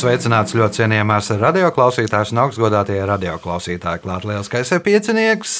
Sveicināts 0.00 0.54
ļoti 0.56 0.78
cienījamās 0.78 1.26
radioklausītājas 1.36 2.30
un 2.32 2.38
augstgadātie 2.46 2.96
radioklausītāji. 3.04 4.00
Klāt 4.00 4.24
lielskais 4.24 4.70
ir 4.72 4.80
piecinieks, 4.86 5.52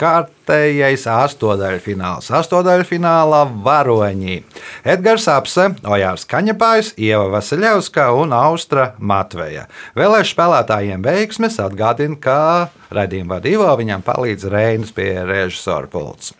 kārtējais 0.00 1.04
astotdaļfināls. 1.12 2.30
Astotdaļfinālā 2.38 3.42
varoņi- 3.66 4.38
Edgars 4.94 5.28
Apse, 5.28 5.66
Ojārs 5.84 6.24
Kaņepājs, 6.30 6.94
Ieva 6.96 7.28
Vasiljevska 7.36 8.08
un 8.16 8.32
Austra 8.32 8.94
Matveja. 8.96 9.66
Vēlēšu 9.92 10.38
spēlētājiem 10.38 11.04
veiksmes 11.04 11.60
atgādina, 11.60 12.16
ka 12.16 12.70
raidījuma 12.88 13.42
vadībā 13.42 13.76
viņam 13.76 14.06
palīdz 14.08 14.48
Reinas 14.48 14.96
pie 14.96 15.12
režisora 15.20 15.90
pults. 15.90 16.32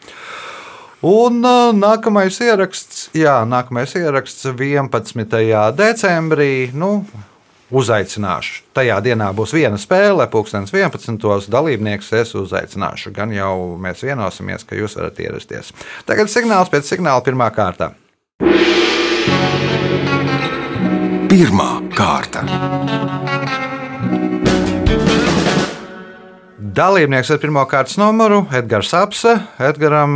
Un 1.00 1.40
uh, 1.40 1.70
nākamais 1.72 2.36
ieraksts, 2.44 3.06
jā, 3.16 3.38
nākamais 3.48 3.94
ieraksts 3.96 4.44
11. 4.52 5.24
decembrī. 5.72 6.52
Nu, 6.76 7.06
Uzaicināšu. 7.70 8.64
Tajā 8.74 8.96
dienā 8.98 9.28
būs 9.30 9.52
viena 9.54 9.78
spēle, 9.78 10.26
pulkstenis 10.30 10.72
11. 10.74 11.46
dalībnieks. 11.54 12.10
Es 12.18 12.34
uzaicināšu. 12.34 13.14
Gan 13.14 13.30
jau 13.30 13.78
mēs 13.78 14.02
vienosimies, 14.02 14.66
ka 14.66 14.74
jūs 14.74 14.98
varat 14.98 15.22
ierasties. 15.22 15.70
Tagad 16.04 16.32
signāls 16.32 16.72
pēc 16.72 16.90
signāla 16.90 17.22
pirmā 17.22 17.46
kārta. 17.54 17.92
Pirmā 21.30 21.70
kārta. 21.94 22.42
Dalībnieks 26.70 27.30
ar 27.34 27.38
pirmā 27.42 27.62
kārtas 27.70 27.96
numuru- 27.98 28.44
Edgars 28.58 28.92
Apse. 28.94 29.32
Edgaram 29.58 30.10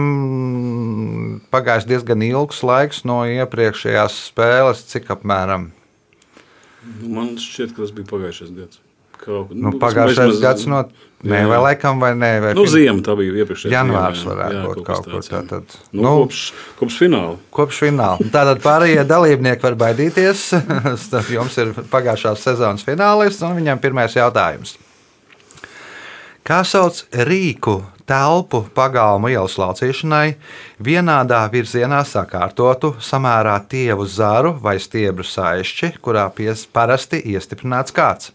pagājis 1.55 1.87
diezgan 1.91 2.27
ilgs 2.27 2.61
laiks 2.67 3.05
no 3.09 3.23
iepriekšējās 3.31 4.19
spēles, 4.33 4.85
cik 4.93 5.09
apmēram. 5.15 5.71
Nu, 7.01 7.15
Man 7.17 7.37
šķiet, 7.41 7.73
ka 7.77 7.85
tas 7.87 7.95
bija 7.97 8.11
pagājušais 8.11 8.51
gads. 8.59 8.81
Kaut, 9.25 9.55
Nu, 9.57 9.71
pagājušais 9.81 10.41
gads 10.43 10.67
no. 10.69 10.83
Nē, 11.25 11.39
vai 11.49 11.57
laikam, 11.63 11.97
vai 12.03 12.11
nē, 12.13 12.29
vai 12.45 12.51
Nu, 12.59 12.67
ziema 12.69 13.01
tā 13.01 13.15
bija 13.17 13.33
iepriekšējā. 13.41 13.71
janvārs 13.73 14.21
jā. 14.21 14.27
varētu 14.29 14.57
Jā, 14.59 14.65
būt 14.67 14.81
kaut 14.85 15.07
kur 15.09 15.23
tāds, 15.25 15.31
jā. 15.33 15.41
Nu, 15.97 16.03
Nu, 16.03 16.11
kopš, 16.21 16.41
kopš 16.77 16.99
fināla. 17.01 17.39
kopš 17.57 17.79
fināla. 17.87 18.27
Tātad 18.35 18.61
pārējie 18.61 19.07
dalībnieki 19.15 19.65
var 19.65 19.79
baidīties. 19.87 20.43
Jums 21.39 21.57
ir 21.63 21.73
pagājušās 21.95 22.45
sezonas 22.45 22.85
finālists 22.85 23.41
un 23.47 23.57
viņam 23.57 23.81
pirmais 23.81 24.13
jautājums. 24.19 24.75
Kā 26.45 26.59
sauc 26.61 26.99
rīku 27.25 27.79
telpu 28.05 28.59
pagalmu 28.77 29.31
ielas 29.33 29.55
laucīšanai, 29.57 30.35
vienādā 30.77 31.39
virzienā 31.49 32.03
sakārtotu 32.05 32.91
samērā 33.01 33.55
tievu 33.65 34.05
zaru 34.05 34.51
vai 34.61 34.75
stiebru 34.77 35.25
saišķi, 35.25 35.95
kurā 36.05 36.27
pies 36.37 36.67
parasti 36.69 37.23
iestiprināts 37.33 37.97
kāds? 37.97 38.35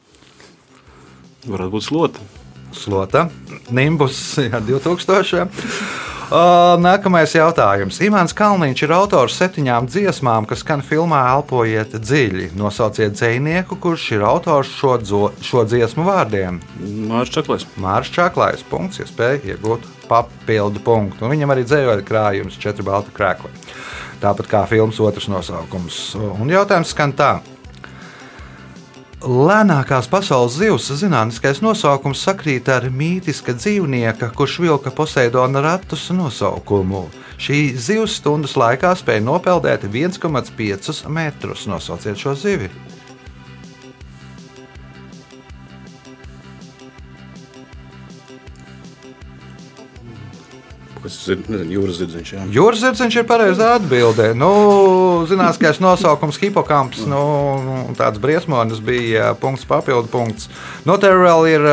Varētu 1.46 1.76
būt 1.76 1.86
slota. 1.86 2.26
Slota, 2.74 3.28
Nimbus 3.70 4.18
jā, 4.42 4.58
2000. 4.58 5.46
O, 6.30 6.78
Nākamais 6.78 7.32
jautājums. 7.34 7.98
Imants 8.06 8.36
Kalniņš 8.38 8.84
ir 8.86 8.92
autors 8.94 9.34
septiņām 9.40 9.88
dziesmām, 9.90 10.46
kas 10.46 10.62
skan 10.62 10.84
filmā 10.86 11.24
Elpojiet 11.32 11.96
dziļi. 11.98 12.52
Nosauciet 12.60 13.16
dzinieku, 13.18 13.80
kurš 13.82 14.06
ir 14.14 14.26
autors 14.30 14.70
šo, 14.78 15.00
dzo, 15.02 15.24
šo 15.42 15.64
dziesmu 15.66 16.06
vārdiem. 16.06 16.60
Mārcis 17.10 17.34
Čaklais. 17.40 17.66
Mārcis 17.82 18.14
Čaklais. 18.14 18.62
Punkts, 18.70 19.02
iespēja 19.02 19.56
iegūt 19.56 19.90
papildu 20.06 20.86
punktu. 20.86 21.26
Un 21.26 21.34
viņam 21.34 21.56
arī 21.56 21.66
dzējoja 21.66 22.06
krājums, 22.06 22.62
četri 22.62 22.86
balti 22.86 23.16
krēkli. 23.18 23.50
Tāpat 24.22 24.54
kā 24.54 24.68
filmas 24.70 25.02
otrs 25.02 25.32
nosaukums. 25.34 26.12
Un 26.14 26.54
jautājums 26.54 26.94
skan 26.94 27.18
tā. 27.18 27.40
Lēnākās 29.20 30.08
pasaules 30.08 30.54
zivs 30.56 30.86
zinātniskais 30.96 31.58
nosaukums 31.60 32.22
sakrīt 32.24 32.70
ar 32.72 32.86
mītiska 32.88 33.52
dzīvnieka, 33.52 34.30
kurš 34.32 34.54
vilka 34.64 34.94
Poseidona 34.96 35.60
ratus 35.60 36.06
nosaukumu. 36.16 37.02
Šī 37.36 37.76
zivs 37.76 38.16
stundas 38.22 38.56
laikā 38.56 38.94
spēja 38.96 39.26
nopeldēt 39.26 39.84
1,5 39.92 41.04
metrus. 41.12 41.68
Nosauciet 41.68 42.16
šo 42.16 42.32
zivi. 42.40 42.72
Kas 51.10 51.18
tas 51.18 51.32
ir? 51.34 51.40
Nezinu, 51.50 51.74
jūras 51.74 51.96
zirdziņš. 51.98 52.32
Jā. 52.36 52.44
Jūras 52.54 52.84
zirdziņš 52.84 53.16
ir 53.18 53.24
pareizā 53.26 53.72
atbildē. 53.80 54.28
Nu, 54.38 54.50
zinātniskais 55.26 55.80
nosaukums 55.82 56.38
hipokamps, 56.38 57.02
nu, 57.10 57.22
tāds 57.98 58.22
briesmonis 58.22 58.78
bija 58.86 59.32
punkts, 59.42 59.66
papildu 59.66 60.06
punkts. 60.12 60.52
Nu, 60.86 61.00
te 61.02 61.10
vēl 61.10 61.50
ir 61.50 61.66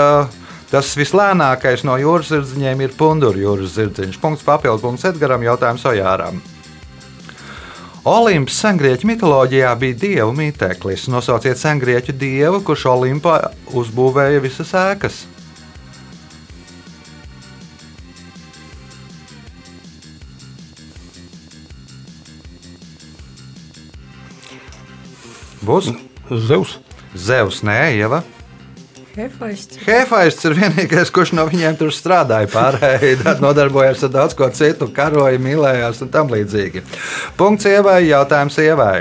tas 0.73 0.95
vislēnākais 0.97 1.85
no 1.85 1.99
jūras 2.01 2.33
zirdziņiem, 2.33 2.87
ir 2.87 2.97
punduru 2.97 3.45
jūras 3.45 3.77
zirdziņš. 3.77 4.17
Punkts, 4.25 4.47
papildu 4.47 4.87
punkts 4.87 5.05
Edgaram, 5.13 5.45
jautājums 5.45 5.85
Ojāram. 5.93 6.41
Olimps 8.09 8.57
sengrieķu 8.63 9.13
mitoloģijā 9.13 9.77
bija 9.77 10.01
dievu 10.01 10.33
mīteklis. 10.41 11.11
Nosauciet 11.13 11.61
sengrieķu 11.61 12.17
dievu, 12.17 12.65
kurš 12.65 12.89
Olimpā 12.97 13.41
uzbūvēja 13.77 14.41
visas 14.49 14.73
ēkas. 14.73 15.27
Būs 25.67 25.91
Zeus. 26.47 26.79
Zeus, 27.17 27.63
nē, 27.67 27.97
Ieva. 27.97 28.23
Hefaists. 29.17 29.79
Hefaists 29.87 30.45
ir 30.45 30.55
vienīgais, 30.59 31.09
kurš 31.15 31.33
no 31.39 31.47
viņiem 31.49 31.79
tur 31.81 31.93
strādāja. 31.95 32.51
Pārējie 32.53 33.33
nodarbojās 33.45 34.05
ar 34.05 34.13
daudz 34.13 34.37
ko 34.37 34.51
citu, 34.53 34.91
karoja, 34.93 35.41
mīlējās 35.41 36.03
un 36.05 36.11
tam 36.13 36.29
līdzīgi. 36.35 36.85
Punkts 37.39 37.65
ievai, 37.71 38.03
jautājums 38.11 38.59
ievai. 38.61 39.01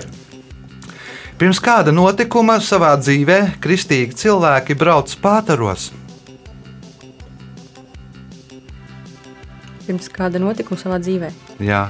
Pirms 1.36 1.60
kāda 1.60 1.92
notikuma 1.92 2.62
savā 2.64 2.94
dzīvē 2.96 3.60
kristīgi 3.60 4.16
cilvēki 4.24 4.78
brauc 4.80 5.12
pātaros? 5.20 5.90
Pirms 9.84 10.08
kāda 10.16 10.40
notikuma 10.40 10.80
savā 10.80 11.04
dzīvē. 11.04 11.36
Jā. 11.60 11.90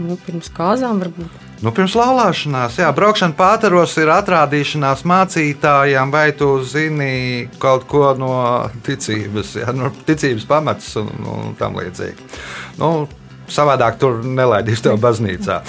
Nu, 0.00 0.16
pirms 0.24 0.48
kāzām 0.56 1.04
varbūt. 1.04 1.51
Nu, 1.62 1.70
pirms 1.70 1.92
laulāšanās, 1.94 2.80
jā, 2.80 2.88
braukšana 2.90 3.36
pātaros 3.38 3.92
ir 4.02 4.10
atrādīšanās 4.10 5.04
mācītājām, 5.06 6.10
vai 6.10 6.32
tu 6.34 6.56
zini 6.66 7.46
kaut 7.62 7.84
ko 7.90 8.08
no 8.18 8.32
ticības, 8.82 9.52
jā, 9.60 9.70
no 9.76 9.92
ticības 10.08 10.48
pamatus 10.50 10.96
un, 10.98 11.12
un 11.22 11.52
tam 11.60 11.78
līdzīgi. 11.78 12.26
Nu, 12.80 13.06
savādāk 13.46 14.00
tur 14.02 14.24
nelaidīs 14.26 14.82
tev 14.82 14.98
baznīcā. 15.02 15.60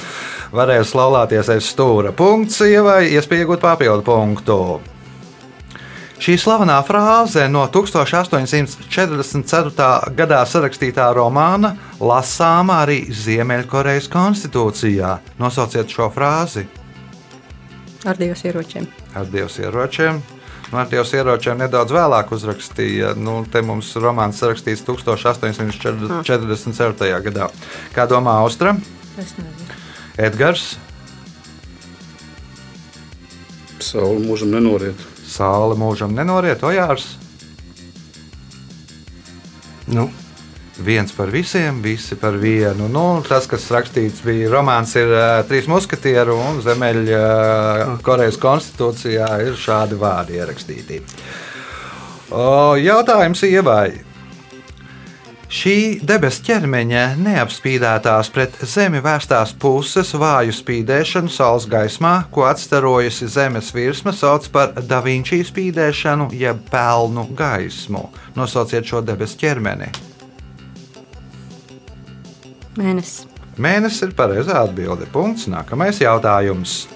Varēs 0.53 0.95
laulāties 0.97 1.53
aiz 1.53 1.69
stūra. 1.69 2.09
Punkts, 2.17 2.57
ievai, 2.65 3.03
iespēja 3.13 3.45
iegūt 3.45 3.61
papildu 3.61 4.05
punktu. 4.09 4.57
Šī 6.23 6.37
slavenā 6.39 6.77
frāze 6.87 7.49
no 7.51 7.65
1844. 7.67 10.15
gadā 10.15 10.37
sarakstītā 10.47 11.09
romāna 11.17 11.73
lasāma 11.99 12.77
arī 12.85 13.11
Ziemeļkorejas 13.11 14.07
konstitūcijā. 14.13 15.17
Nosauciet 15.41 15.91
šo 15.91 16.07
frāzi 16.15 16.63
Ar 18.07 18.15
diviem 18.19 18.35
ieročiem. 18.39 18.87
ar 19.15 19.25
Dievs 19.25 19.57
ieročiem. 19.59 20.21
Nu, 20.71 20.77
ar 20.79 20.87
Dievs 20.87 21.13
ieročiem 21.13 21.57
nedaudz 21.59 21.91
vēlāk 21.91 22.31
uzrakstīja. 22.31 23.15
Nu, 23.19 23.43
te 23.51 23.61
mums 23.61 23.95
romāns 23.99 24.39
rakstīts 24.43 24.81
1844. 24.87 27.21
gadā. 27.27 27.49
Kā 27.95 28.07
domā 28.07 28.31
Austra? 28.39 28.75
Es 29.19 29.33
nezinu. 29.35 29.67
Edgars, 30.17 30.77
Saula 33.83 34.19
mūžam 34.23 34.47
nenoriet. 34.55 34.95
Saule 35.33 35.77
mūžam 35.79 36.13
nenoriet, 36.13 36.61
Ojārs. 36.65 37.15
Nu, 39.89 40.11
Viens 40.83 41.11
par 41.13 41.29
visiem, 41.29 41.81
visi 41.81 42.15
par 42.17 42.33
vienu. 42.41 42.87
Nu, 42.89 43.21
tas, 43.27 43.45
kas 43.45 43.67
rakstīts, 43.71 44.23
bija 44.25 44.49
romāns, 44.49 44.95
ir 44.97 45.11
uh, 45.13 45.43
trīs 45.45 45.67
muskatieru 45.69 46.33
un 46.33 46.63
Ziemeļkorejas 46.65 48.39
konstitūcijā 48.41 49.27
ir 49.45 49.59
šādi 49.59 49.99
vārdi 50.01 50.39
ierakstīti. 50.39 50.97
O, 52.33 52.73
jautājums 52.81 53.45
ievai. 53.45 54.12
Šī 55.53 55.99
debesu 56.01 56.41
ķermeņa 56.47 57.01
neapspīdētās 57.21 58.31
pret 58.33 58.55
zemi 58.65 58.97
vērstās 59.05 59.51
puses 59.61 60.09
vāju 60.17 60.55
spīdēšanu 60.57 61.29
saules 61.29 61.67
gaismā, 61.69 62.13
ko 62.33 62.47
atstarojusi 62.49 63.27
zemes 63.29 63.69
virsma, 63.75 64.15
sauc 64.17 64.47
par 64.55 64.73
davinčī 64.89 65.43
spīdēšanu, 65.45 66.31
jeb 66.33 66.63
pelnu 66.71 67.27
gaismu. 67.37 68.07
Nosauciet 68.33 68.89
šo 68.89 69.03
debesu 69.05 69.37
ķermeni. 69.43 69.91
Mēnesis. 72.79 73.27
Mēnesis 73.53 74.07
ir 74.07 74.17
pareizā 74.17 74.57
atbilde. 74.63 75.05
Punkts. 75.13 75.45
Nākamais 75.53 76.01
jautājums. 76.01 76.87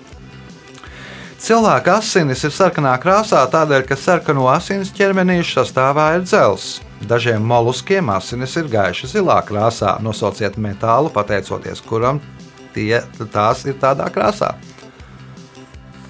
Cilvēka 1.37 1.99
asinis 2.01 2.41
ir 2.41 2.57
sarkanā 2.57 2.97
krāsā 3.05 3.45
tādēļ, 3.53 3.85
ka 3.85 4.01
sarkano 4.01 4.49
asins 4.49 4.89
ķermenīšu 4.97 5.59
sastāvā 5.59 6.09
ir 6.17 6.25
dzelzs. 6.25 6.86
Dažiem 7.05 7.43
moluskiem 7.45 8.09
asinis 8.09 8.55
ir 8.57 8.71
gaiša 8.71 9.11
zilā 9.11 9.37
krāsā. 9.45 9.99
Nosauciet 10.01 10.57
metālu, 10.57 11.11
pateicoties 11.13 11.83
kuram 11.85 12.21
tie, 12.73 13.03
tās 13.33 13.65
ir 13.69 13.77
tādā 13.81 14.09
krāsā. 14.13 14.55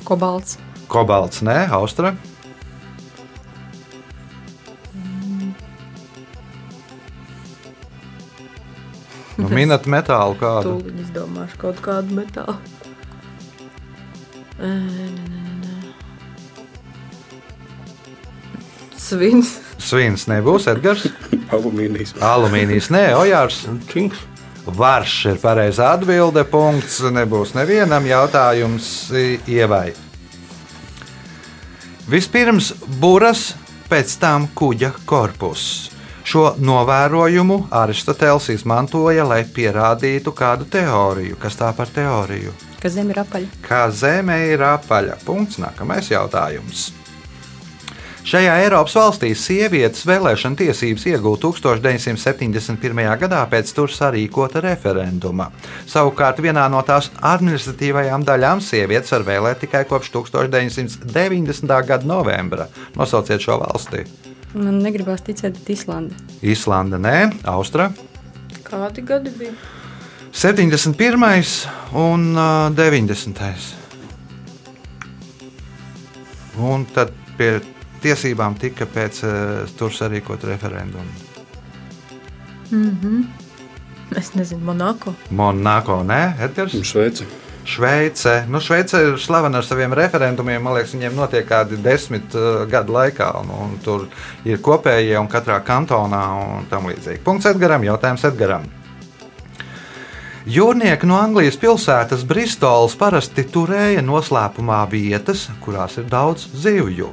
Kobalts. 0.07 0.55
Kobalts, 0.87 1.43
nē, 1.43 1.65
austra. 1.75 2.15
Nu, 9.37 9.51
minat 9.53 9.85
metālu 9.85 10.33
kādu. 10.39 10.77
Tūlīt 10.79 11.03
izdomāšu 11.03 11.59
kaut 11.61 11.83
kādu 11.85 12.15
metālu. 12.17 12.55
Nē, 14.57 14.71
nē, 14.71 15.03
nē, 15.13 15.46
Svins. 19.07 19.53
Svins 19.79 20.25
nebūs, 20.27 20.67
Edgars. 20.71 21.05
Alumīnijas. 21.55 22.15
Alumīnijas, 22.23 22.89
nē, 22.91 23.05
ojārs. 23.17 23.63
Činks. 23.91 24.25
Varš 24.67 25.13
ir 25.31 25.39
pareizā 25.39 25.93
atbilde. 25.95 26.43
Punkts. 26.51 26.99
Nebūs 27.15 27.55
nevienam 27.55 28.07
jautājums 28.07 28.89
ievai. 29.47 29.93
Vispirms 32.07 32.73
buras, 32.99 33.53
pēc 33.91 34.17
tam 34.19 34.47
kuģa 34.55 34.93
korpus. 35.07 35.63
Šo 36.27 36.49
novērojumu 36.59 37.69
Aristoteles 37.71 38.49
izmantoja, 38.51 39.23
lai 39.23 39.45
pierādītu 39.47 40.35
kādu 40.35 40.67
teoriju. 40.71 41.39
Kas 41.39 41.55
tā 41.59 41.71
par 41.75 41.87
teoriju? 41.95 42.51
Ka 42.81 42.91
zeme 42.91 43.15
ir 43.15 43.23
apaļa. 43.23 43.51
Kā 43.63 43.81
Zeme 43.91 44.35
ir 44.51 44.63
apaļa. 44.63 45.17
Punkts. 45.25 45.57
Nākamais 45.63 46.11
jautājums. 46.11 46.89
Šajā 48.27 48.57
Eiropas 48.59 48.91
valstī 48.97 49.29
sievietes 49.39 50.01
vēlēšana 50.03 50.57
tiesības 50.59 51.05
ieguva 51.07 51.37
1971. 51.45 52.97
gadā 53.21 53.37
pēc 53.47 53.69
tur 53.71 53.87
sarīkota 53.87 54.59
referenduma. 54.65 55.45
Savukārt 55.87 56.41
vienā 56.43 56.65
no 56.67 56.81
tās 56.83 57.07
administratīvajām 57.23 58.25
daļām 58.27 58.59
sievietes 58.65 59.13
var 59.15 59.23
vēlēt 59.29 59.61
tikai 59.63 59.85
kopš 59.87 60.11
1990. 60.17 61.71
gada 61.87 62.09
novembra. 62.09 62.65
Nosauciet 62.99 63.45
šo 63.45 63.61
valsti. 63.61 64.03
Man 64.59 64.81
negribās 64.83 65.23
ticēt, 65.23 65.55
bet 65.61 65.71
Islanda. 65.77 66.19
Īslanda, 66.43 66.99
nē, 66.99 67.15
Austra. 67.47 67.93
Kādi 68.67 69.07
gadi 69.07 69.31
bija? 69.39 69.55
71. 70.35 71.55
un 71.95 72.27
uh, 72.35 72.75
90. 72.75 73.71
Un 76.67 76.83
tad 76.91 77.15
pie 77.39 77.55
tiesībām 78.03 78.55
tika 78.59 78.87
pēc 78.89 79.23
uh, 79.25 79.33
tur 79.79 79.93
sarīkot 79.93 80.45
referendumu. 80.47 81.25
Es 84.17 84.33
nezinu, 84.35 84.63
Monako. 84.67 85.13
Monako, 85.35 86.01
nē, 86.07 86.21
Edgars. 86.47 86.75
Šveice. 86.87 87.27
Šveice. 87.67 88.45
Nu, 88.47 88.61
Šveice 88.63 89.01
ir 89.03 89.19
slavena 89.19 89.59
ar 89.59 89.67
saviem 89.67 89.93
referendumiem. 89.93 90.63
Man 90.63 90.77
liekas, 90.77 90.93
viņiem 90.95 91.17
notiek 91.19 91.47
kādi 91.49 91.79
desmit 91.83 92.35
uh, 92.35 92.63
gadu 92.71 92.95
laikā. 92.95 93.27
Un, 93.41 93.51
un 93.51 93.77
tur 93.83 94.07
ir 94.47 94.63
kopējie 94.63 95.19
un 95.19 95.27
katrā 95.31 95.59
kantonā 95.67 96.23
un 96.39 96.67
tam 96.71 96.87
līdzīgi. 96.87 97.23
Punkts 97.27 97.51
Edgaram. 97.51 97.83
Jautājums 97.83 98.23
Edgaram. 98.31 98.69
Jūrnieki 100.47 101.03
no 101.09 101.17
Anglijas 101.19 101.57
pilsētas 101.59 102.21
Bristolas 102.23 102.93
parasti 102.95 103.43
turēja 103.51 103.99
noslēpumā 103.99 104.77
vietas, 104.87 105.41
kurās 105.59 105.97
ir 105.99 106.05
daudz 106.07 106.45
zivju. 106.55 107.09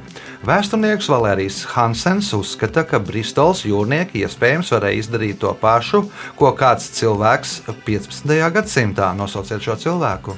Vēsturnieks 0.47 1.09
Valērijas 1.11 1.57
Hansens 1.73 2.29
uzskata, 2.37 2.85
ka 2.87 3.01
Bristolas 3.03 3.65
jūrnieki 3.67 4.23
iespējams 4.23 4.71
varēja 4.71 5.01
izdarīt 5.01 5.41
to 5.43 5.51
pašu, 5.59 6.05
ko 6.39 6.53
kāds 6.55 6.87
cilvēks 6.95 7.57
15. 7.83 8.39
gadsimtā 8.55 9.11
nosauciet 9.19 9.67
šo 9.67 9.75
cilvēku. 9.83 10.37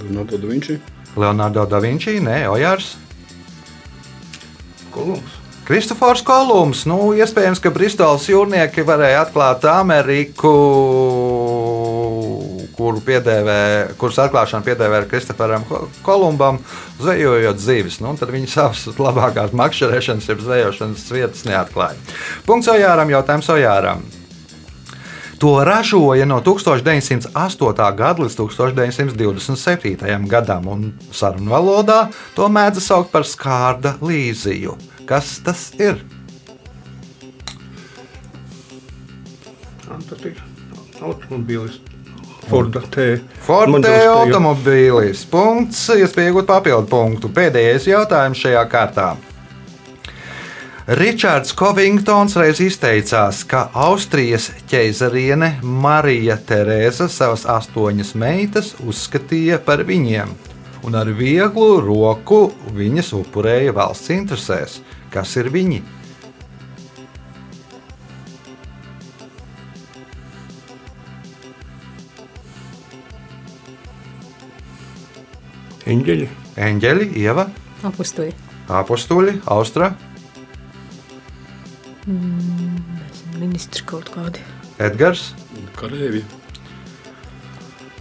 Leonardo 0.00 0.34
da 0.34 0.50
Vinci. 0.50 0.80
Leonardo 1.14 1.70
da 1.70 1.78
Vinci, 1.86 2.18
Nē, 2.18 2.40
Ojārs. 2.50 2.96
Kolumbs. 4.90 5.39
Kristofors 5.70 6.24
Kolumbs. 6.26 6.80
Nu, 6.90 7.12
iespējams, 7.14 7.60
ka 7.62 7.70
Bristolas 7.70 8.24
jūrnieki 8.26 8.82
varēja 8.82 9.20
atklāt 9.22 9.62
Ameriku, 9.70 10.50
kuru 12.74 13.02
piedēvē, 13.06 13.60
kuras 14.00 14.18
atklāšanu 14.24 14.66
piedēvēja 14.66 15.06
Kristoforam 15.12 15.68
Kolumbam, 16.02 16.58
zvejojot 16.98 17.62
zivis. 17.62 18.00
Nu, 18.02 18.16
tad 18.18 18.34
viņi 18.34 18.50
savas 18.50 18.82
labākās 18.98 19.54
makšķerēšanas, 19.62 20.28
jeb 20.32 20.42
zvejošanas 20.42 21.06
vietas 21.14 21.46
neatklāja. 21.46 22.02
Punkts 22.50 22.74
Ojāram, 22.74 23.14
jautājums 23.14 23.54
Ojāram. 23.54 24.02
To 25.38 25.54
ražoja 25.64 26.26
no 26.26 26.42
1908. 26.42 27.30
gada 28.02 28.26
līdz 28.26 28.40
1927. 28.42 30.26
gadam, 30.34 30.66
un 30.66 30.88
sarunu 31.14 31.54
valodā 31.54 32.08
to 32.34 32.50
mēdz 32.50 32.82
saukt 32.90 33.14
par 33.14 33.22
skārda 33.22 34.00
līziju. 34.02 34.74
Kas 35.10 35.40
tas 35.42 35.64
ir? 35.74 35.96
Tas 40.06 40.20
ir 40.22 40.36
automobīlis. 41.02 41.80
Forda 42.46 42.82
T. 42.94 43.06
Forte 43.42 43.90
automobīlis. 44.06 45.24
Punkts, 45.32 45.80
iespēja 45.96 46.30
iegūt 46.30 46.46
papildu 46.46 46.86
punktu. 46.92 47.30
Pēdējais 47.34 47.88
jautājums 47.90 48.38
šajā 48.44 48.62
kārtā. 48.70 49.08
Ričards 51.00 51.56
Covingtons 51.58 52.38
reiz 52.38 52.62
izteicās, 52.62 53.42
ka 53.50 53.64
Austrijas 53.78 54.48
ķeizariene 54.70 55.56
Marija 55.62 56.38
Terēza 56.38 57.10
savas 57.10 57.48
astoņas 57.50 58.14
meitas 58.18 58.72
uzskatīja 58.86 59.58
par 59.66 59.82
viņiem, 59.90 60.32
un 60.86 60.96
ar 60.98 61.10
vieglu 61.16 61.80
roku 61.84 62.50
viņas 62.76 63.12
upurēja 63.20 63.74
valsts 63.76 64.12
interesēs. 64.14 64.80
Kas 65.10 65.36
ir 65.40 65.50
viņi? 65.52 65.82
Eņģeļi. 75.90 76.28
Eņģeļi, 76.60 77.10
Ieva, 77.18 77.48
Apustuļi. 77.86 78.34
Apostuļi, 78.70 79.40
Austra, 79.50 79.94
Ministri 83.40 83.84
kaut 83.86 84.10
kādi. 84.14 84.42
Edgars. 84.80 85.30
Karēvi. 85.78 86.24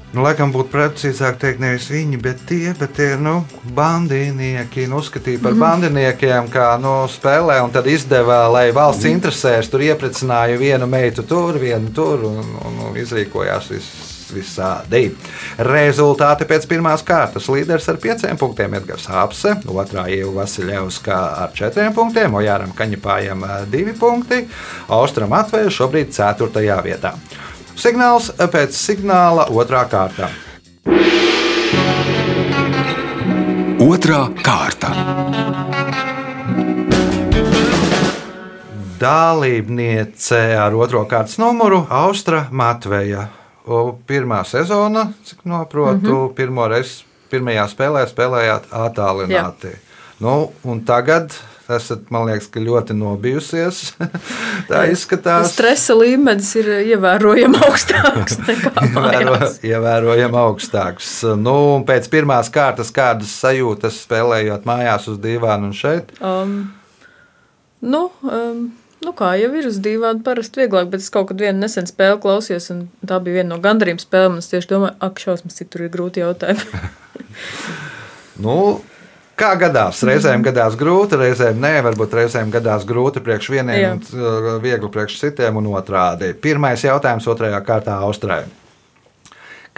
Nu, 0.09 0.23
laikam 0.25 0.49
būtu 0.49 0.71
precīzāk 0.73 1.35
teikt, 1.37 1.59
nevis 1.61 1.85
viņi, 1.93 2.17
bet 2.23 2.39
tie, 2.49 2.71
bet 2.77 2.95
tie 2.97 3.11
nu, 3.21 3.43
bandinieki. 3.77 4.87
Nu, 4.89 5.03
uzskatīja 5.03 5.41
par 5.43 5.53
bandiniekiem, 5.59 6.47
kā 6.49 6.71
nu, 6.81 7.03
spēlē, 7.13 7.59
un 7.61 7.73
tad 7.75 7.85
izdevā, 7.91 8.39
lai 8.49 8.69
valsts 8.73 9.05
interesēs. 9.05 9.69
Tur 9.69 9.83
ieprecināja 9.85 10.57
vienu 10.57 10.87
meitu 10.89 11.21
tur, 11.29 11.59
vienu 11.61 11.93
tur, 11.93 12.25
un, 12.25 12.41
un, 12.41 12.79
un 12.87 12.97
izrīkojās 12.97 13.69
vis, 13.69 13.89
visādi. 14.33 15.11
Rezultāti 15.69 16.47
pēc 16.49 16.65
pirmās 16.71 17.05
kārtas 17.05 17.45
līderis 17.53 17.91
ar 17.93 17.99
pieciem 18.01 18.39
punktiem 18.41 18.73
Edgars 18.79 19.05
Hapse, 19.13 19.59
otrā 19.69 20.07
Ieva 20.09 20.39
Vasiljevska 20.39 21.19
ar 21.43 21.53
četriem 21.53 21.93
punktiem, 21.93 22.33
Ojāram 22.41 22.73
Kaņepājam 22.77 23.45
ā, 23.45 23.61
divi 23.69 23.93
punkti, 23.93 24.41
Austram 24.97 25.37
Atvēju 25.37 25.75
šobrīd 25.77 26.17
ceturtajā 26.17 26.81
vietā. 26.85 27.13
Signāls 27.79 28.25
pēc 28.51 28.75
signāla 28.75 29.45
otrā 29.55 29.85
kārta. 29.87 30.27
Otra 33.79 34.17
kārta. 34.43 34.89
Dalībniece 38.99 40.41
ar 40.59 40.75
otro 40.75 41.05
kārtas 41.07 41.37
numuru 41.39 41.85
Austra 41.87 42.49
Matveja. 42.51 43.29
O, 43.63 43.93
Pirmā 44.07 44.41
sezona, 44.43 45.13
cik 45.23 45.45
noprotu, 45.47 46.11
mm 46.11 46.17
-hmm. 46.17 46.33
pirmo 46.35 46.67
reizi 46.67 47.05
pirmajā 47.31 47.67
spēlē 47.69 48.03
spēlējāt 48.09 48.63
attālināti. 48.71 49.71
Nu, 50.19 50.51
un 50.63 50.81
tagad 50.83 51.31
esat, 51.73 52.07
man 52.13 52.27
liekas, 52.29 52.47
ka 52.51 52.61
ļoti 52.63 52.95
nobijusies. 52.97 53.79
Tā 54.69 54.83
izskatās. 54.91 55.51
Stresa 55.53 55.95
līmenis 55.99 56.49
ir 56.59 56.69
ievērojami 56.95 57.61
augstāks 57.67 58.39
nekā 58.47 58.73
Ievēro, 58.87 59.37
ievērojami 59.69 60.39
augstāks. 60.43 61.13
Nu, 61.39 61.55
pēc 61.87 62.09
pirmās 62.11 62.51
kārtas, 62.53 62.91
kādas 62.95 63.33
sajūtas 63.41 64.01
spēlējot 64.05 64.67
mājās 64.69 65.09
uz 65.11 65.19
dīvāna 65.23 65.69
un 65.69 65.75
šeit? 65.77 66.13
Um, 66.19 66.55
nu, 67.81 68.05
um, 68.25 68.63
nu, 69.05 69.15
kā 69.17 69.35
jau 69.41 69.51
ir 69.59 69.69
uz 69.69 69.81
dīvāna, 69.83 70.23
parasti 70.25 70.63
vieglāk, 70.63 70.89
bet 70.93 71.05
es 71.05 71.11
kaut 71.13 71.31
kad 71.31 71.45
vienu 71.45 71.61
nesen 71.63 71.89
spēli 71.89 72.21
klausījos, 72.23 72.71
un 72.75 72.87
tā 73.05 73.21
bija 73.23 73.41
viena 73.41 73.55
no 73.55 73.61
gandarījuma 73.63 74.03
spēlēm. 74.03 74.41
Es 74.41 74.51
tieši 74.51 74.73
domāju, 74.73 74.97
ak, 75.09 75.23
šausmas, 75.23 75.59
cik 75.59 75.71
tur 75.73 75.85
ir 75.87 75.93
grūti 75.93 76.25
jautājumi. 76.25 76.83
Nu, 78.39 78.79
kā 79.39 79.49
gadās? 79.59 80.03
Reizēm 80.07 80.43
gadās 80.45 80.75
grūti, 80.79 81.17
reizēm 81.19 81.59
nē, 81.63 81.73
varbūt 81.87 82.15
reizēm 82.19 82.51
gadās 82.53 82.85
grūti 82.87 83.23
priekš 83.23 83.51
vieniem, 83.55 83.79
Jā. 83.79 83.91
un 83.95 84.01
uh, 84.19 84.49
viegli 84.63 84.89
priekš 84.91 85.19
citiem 85.23 85.59
un 85.61 85.69
otrādi. 85.73 86.33
Pirmais 86.35 86.83
jautājums 86.83 87.27
otrajā 87.31 87.61
kārtā 87.65 87.99
Austrai. 88.05 88.43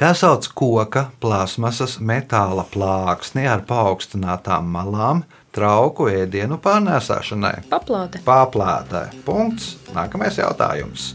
Kā 0.01 0.13
sauc 0.17 0.47
koka, 0.57 1.09
plasmasas, 1.21 1.99
metāla 2.01 2.63
plāksni 2.73 3.43
ar 3.45 3.61
paaugstinātām 3.69 4.71
malām, 4.73 5.21
trauku 5.55 6.07
ēdienu 6.11 6.57
pārnēsāšanai? 6.63 7.67
Paplāte. 7.71 8.21
Paplātē. 8.25 9.07
Punkts. 9.25 9.75
Nākamais 9.91 10.37
jautājums. 10.39 11.09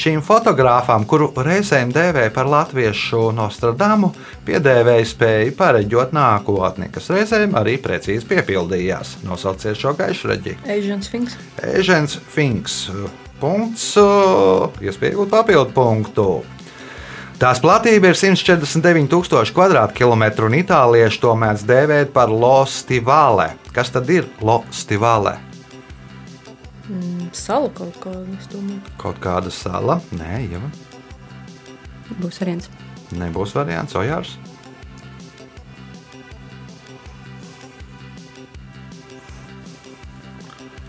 Šīm 0.00 0.22
fotogrāfām, 0.24 1.04
kuru 1.08 1.28
reizēm 1.44 1.92
dēvēja 1.92 2.32
par 2.34 2.48
latviešu 2.48 3.28
Nostradamu, 3.36 4.14
piedēvēja 4.46 5.10
spēju 5.10 5.56
pareģot 5.58 6.16
nākotni, 6.16 6.88
kas 6.94 7.10
reizēm 7.12 7.58
arī 7.60 7.76
precīzi 7.84 8.24
piepildījās. 8.32 9.18
Nosauciet 9.28 9.76
šo 9.80 9.92
gaišreģi. 10.00 10.56
Asian 10.64 11.04
Sphinx. 11.04 11.36
Ežens 11.74 12.16
Finks. 12.32 12.80
Punkts. 13.42 13.92
Iespēja 14.80 15.18
iegūt 15.18 15.32
papildu 15.34 15.76
punktu. 15.76 16.28
Tās 17.34 17.58
platība 17.60 18.12
ir 18.12 18.16
149,000 18.16 19.90
km2, 19.98 20.44
un 20.46 20.54
itālieši 20.60 21.20
to 21.24 21.32
mēdz 21.36 21.64
dēvēt 21.68 22.12
par 22.14 22.30
Lostivāle. 22.30 23.50
Kas 23.74 23.90
tad 23.94 24.08
ir 24.14 24.28
Lostivāle? 24.40 25.34
Sala 27.34 27.68
kaut 27.74 27.96
kāda. 27.98 28.38
Kaut 29.00 29.18
kāda 29.24 29.50
sala? 29.50 29.98
Nē, 30.14 30.44
jau 30.52 30.62
Būs 32.20 32.38
variants. 32.38 32.68
nebūs 33.10 33.54
variants. 33.56 33.94
Ojārs. 33.98 34.36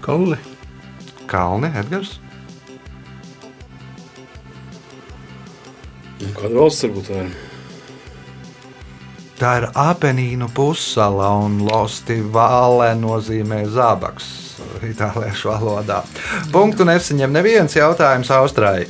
Kalni. 0.02 0.38
Kalni, 1.26 1.72
Edgars. 1.74 2.20
Kāda 6.16 6.54
valsts 6.56 6.86
varbūt 6.86 7.10
tā 7.12 7.22
ir? 7.26 7.36
Tā 9.36 9.50
ir 9.60 9.66
Apenīnu 9.76 10.48
pussala 10.56 11.34
un 11.44 11.58
Lostivāle 11.68 12.94
nozīmē 12.96 13.66
zābaks 13.68 14.30
itāliešu 14.88 15.52
valodā. 15.52 16.04
Punktu 16.54 16.88
nesaņem 16.88 17.36
neviens 17.36 17.76
jautājums 17.76 18.32
Austrālijai. 18.32 18.88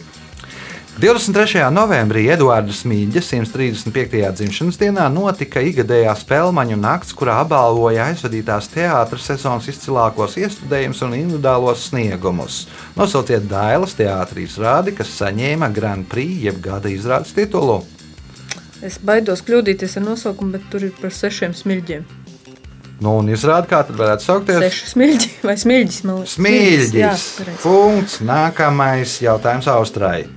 23. 0.96 1.60
novembrī 1.76 2.22
Eduardas 2.32 2.86
Mīļa 2.88 3.20
135. 3.20 4.22
dzimšanas 4.38 4.78
dienā 4.80 5.10
notika 5.12 5.60
ikgadējā 5.60 6.14
spēļu 6.16 6.78
nakts, 6.80 7.12
kurā 7.12 7.42
apbalvoja 7.44 8.06
aizvadītās 8.14 8.70
teātras 8.72 9.26
sezonas 9.28 9.68
izcilākos 9.68 10.38
iestudējumus 10.40 11.02
un 11.04 11.18
individuālos 11.18 11.90
sniegumus. 11.90 12.62
Nosauciet 12.96 13.44
Dailas 13.52 13.98
teātrī 14.00 14.46
izrādi, 14.48 14.94
kas 14.96 15.12
saņēma 15.20 15.68
Grand 15.76 16.08
Prix 16.08 16.46
jeb 16.48 16.62
gada 16.64 16.88
izrādes 16.88 17.36
titulu. 17.36 17.82
Es 18.80 18.96
baidos 18.96 19.44
kļūdīties 19.44 19.98
ar 20.00 20.08
nosaukumu, 20.08 20.56
bet 20.56 20.72
tur 20.72 20.88
ir 20.88 20.96
par 21.02 21.12
sešiem 21.12 21.52
smilģiem. 21.60 22.08
Nu, 23.04 23.18
un 23.20 23.28
izrādi, 23.28 23.68
kā 23.68 23.82
tad 23.84 24.00
varētu 24.00 24.24
saukties? 24.24 24.64
Seši 24.64 24.90
smilģi 24.94 25.34
vai 25.44 25.58
smilģis? 25.60 26.00
liekas. 26.08 26.32
Jā, 26.32 26.40
Smilģis. 26.40 27.28
pareizi. 27.42 27.62
Punkts. 27.68 28.18
Nākamais 28.24 29.20
jautājums 29.28 29.68
Austrālijai. 29.76 30.35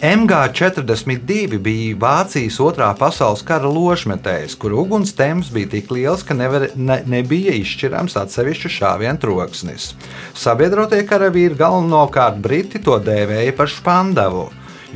MG42 0.00 1.58
bija 1.60 1.96
Vācijas 2.00 2.54
otrā 2.64 2.86
pasaules 2.96 3.42
kara 3.44 3.68
ložmetējs, 3.68 4.54
kur 4.56 4.72
uguns 4.80 5.12
temps 5.12 5.50
bija 5.52 5.68
tik 5.74 5.90
liels, 5.92 6.22
ka 6.24 6.32
nevar, 6.32 6.70
ne, 6.72 7.02
nebija 7.04 7.52
izšķirams 7.58 8.16
atsevišķu 8.16 8.70
šāvienu 8.78 9.20
troksnis. 9.20 9.90
Sabiedrotie 10.32 11.02
karavīri 11.04 11.58
galvenokārt 11.60 12.40
briti 12.40 12.80
to 12.80 12.96
dēvēja 12.96 13.52
par 13.60 13.68
spandavu, 13.68 14.46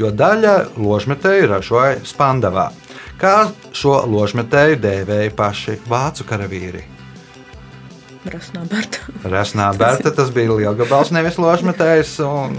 jo 0.00 0.08
daļa 0.08 0.56
ložmetēju 0.80 1.52
ražoja 1.52 2.00
spandavā. 2.08 2.70
Kā 3.20 3.50
šo 3.76 4.00
ložmetēju 4.08 4.80
dēvēja 4.88 5.36
paši 5.36 5.82
vācu 5.84 6.24
karavīri? 6.32 6.86
Rasnā 8.24 8.62
Berta. 8.70 8.98
Resnā 9.28 9.66
Berta, 9.76 10.10
tas 10.14 10.30
bija 10.32 10.54
liels 10.56 10.78
gabals, 10.78 11.10
nevis 11.12 11.36
ložmetējs. 11.40 12.16
un, 12.24 12.54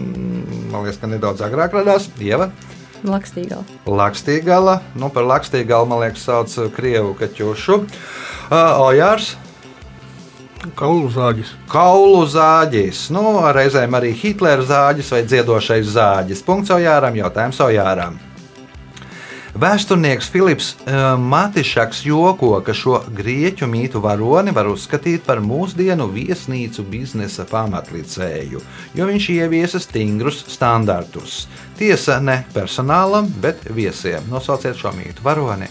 Man 0.72 0.84
liekas, 0.84 1.00
ka 1.02 1.08
nedaudz 1.08 1.42
agrāk 1.46 1.74
radās 1.74 2.10
Ieva. 2.20 2.50
Lakstīgā. 3.06 3.62
Lakstīgala, 3.86 4.80
nu 4.98 5.10
par 5.14 5.26
Lakstīgalu, 5.30 5.88
man 5.90 6.02
liekas, 6.04 6.24
sauc 6.26 6.54
Krievu 6.76 7.14
kaķušu. 7.20 7.80
Uh, 8.50 8.86
Ojārs, 8.86 9.36
Kaulu 10.76 11.12
zāģis. 11.14 11.52
kaulu 11.70 12.24
zāģis, 12.26 13.12
nu, 13.14 13.22
reizēm 13.54 13.94
arī 13.94 14.10
Hitlera 14.18 14.64
zāģis 14.66 15.12
vai 15.14 15.22
dziedošais 15.28 15.92
zāģis. 15.94 16.42
Punkts 16.48 16.74
Ojāram, 16.74 17.14
jautājums 17.20 17.60
Ojāram. 17.62 18.18
Vēsturnieks 19.56 20.28
Filips 20.28 20.74
uh, 20.84 21.14
Matišaks 21.16 22.02
joko, 22.04 22.50
ka 22.60 22.74
šo 22.76 22.98
grieķu 23.16 23.70
mītu 23.72 24.02
varoni 24.04 24.52
var 24.52 24.68
uzskatīt 24.68 25.22
par 25.24 25.40
mūsdienu 25.40 26.10
viesnīcu 26.12 26.84
biznesa 26.92 27.46
pamatlicēju, 27.48 28.60
jo 29.00 29.06
viņš 29.08 29.28
ieviesa 29.32 29.80
stingrus 29.80 30.42
standartus. 30.52 31.46
Tiesa 31.80 32.18
ne 32.20 32.42
personālam, 32.52 33.30
bet 33.40 33.64
viesiem. 33.72 34.28
Nosauciet 34.28 34.76
šo 34.76 34.92
mītu 34.98 35.24
varoni. 35.24 35.70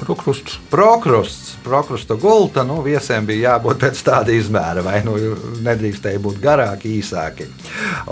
Prokrusts. 0.00 0.56
Prokrusts, 0.72 1.52
prokrusta 1.62 2.16
gulta, 2.18 2.64
nu, 2.66 2.80
viesiem 2.82 3.28
bija 3.28 3.52
jābūt 3.52 3.84
pēc 3.84 4.00
tāda 4.08 4.34
izmēra, 4.34 4.82
vai 4.82 4.96
nu 5.06 5.14
nedrīkstēja 5.62 6.22
būt 6.24 6.42
garāki, 6.42 6.96
īsāki. 6.98 7.46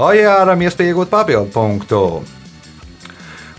Ojāram 0.06 0.62
iespēja 0.62 0.94
iegūt 0.94 1.10
papildu 1.10 1.50
punktu. 1.50 2.02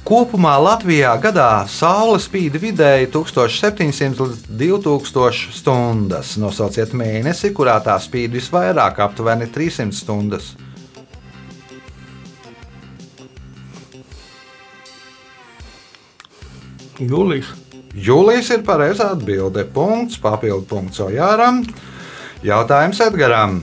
Kopumā 0.04 0.58
Latvijā 0.60 1.14
gadā 1.24 1.64
saule 1.72 2.18
spīd 2.20 2.58
vidēji 2.60 3.08
1700 3.14 4.18
līdz 4.20 4.42
2000 4.84 5.54
stundas. 5.56 6.34
Nosauciet 6.44 6.92
mēnesi, 6.92 7.54
kurā 7.56 7.78
tā 7.86 7.96
spīd 8.04 8.36
visvairāk, 8.36 9.00
aptuveni 9.00 9.48
300 9.48 9.96
stundas. 9.96 10.50
Jūlijas. 17.00 17.54
Jūlijas 17.96 18.52
ir 18.58 18.66
pareizā 18.68 19.08
atbilde. 19.16 19.64
Punkts, 19.72 20.20
papildu 20.20 20.68
punkts 20.68 21.00
Ojāram. 21.06 21.64
Jautājums 22.44 23.00
Edgaram. 23.08 23.62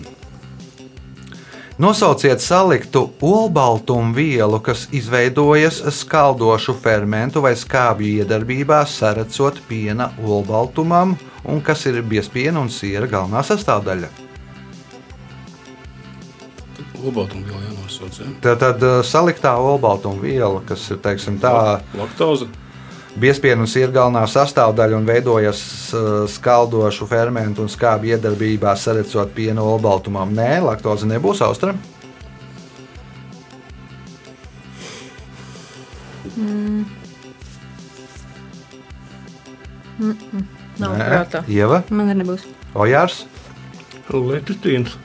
Nosauciet 1.80 2.40
saliktu 2.40 3.14
olbaltumu 3.22 4.14
vielu, 4.14 4.58
kas 4.60 4.82
izveidojas 4.92 5.78
skaldošu 5.96 6.74
fermentu 6.76 7.40
vai 7.40 7.54
skābju 7.56 8.20
iedarbībā, 8.20 8.82
saracot 8.84 9.62
piena 9.64 10.10
olbaltumam, 10.20 11.14
un 11.48 11.62
kas 11.64 11.86
ir 11.88 12.02
biespiena 12.04 12.60
un 12.60 12.68
siera 12.68 13.08
galvenā 13.08 13.40
sastāvdaļa. 13.48 14.10
Olbaltumu 17.00 17.48
vēl 17.48 17.64
jānosauc. 17.70 18.20
Ja? 18.20 18.28
Tad, 18.44 18.60
tad 18.60 18.84
eh, 18.84 19.00
saliktā 19.00 19.56
olbaltuma 19.56 20.20
viela, 20.20 20.60
kas 20.68 20.84
ir 20.92 21.00
teiksim, 21.00 21.40
tā, 21.40 21.80
Laktoze. 21.96 22.50
Biespienu 23.18 23.66
ir 23.74 23.90
galvenā 23.90 24.22
sastāvdaļa 24.30 24.98
un 25.00 25.06
veidojas 25.08 25.60
uh, 25.92 26.10
skaldošu 26.30 27.08
fermentu 27.10 27.64
un 27.64 27.72
skābju 27.72 28.14
iedarbībā, 28.14 28.76
sarecot 28.78 29.32
piena 29.34 29.64
olbaltumam. 29.66 30.30
Nē, 30.36 30.60
laktoze 30.62 31.08
nebūs 31.10 31.42
austra. 31.42 31.74
Nav 40.80 40.96
Nē. 40.96 41.04
prātā. 41.10 41.44
Ieva, 41.50 41.82
Man 41.90 42.08
arī 42.08 42.22
nebūs. 42.22 42.46
Ojārs, 42.78 43.24
Lecitīns. 44.10 44.96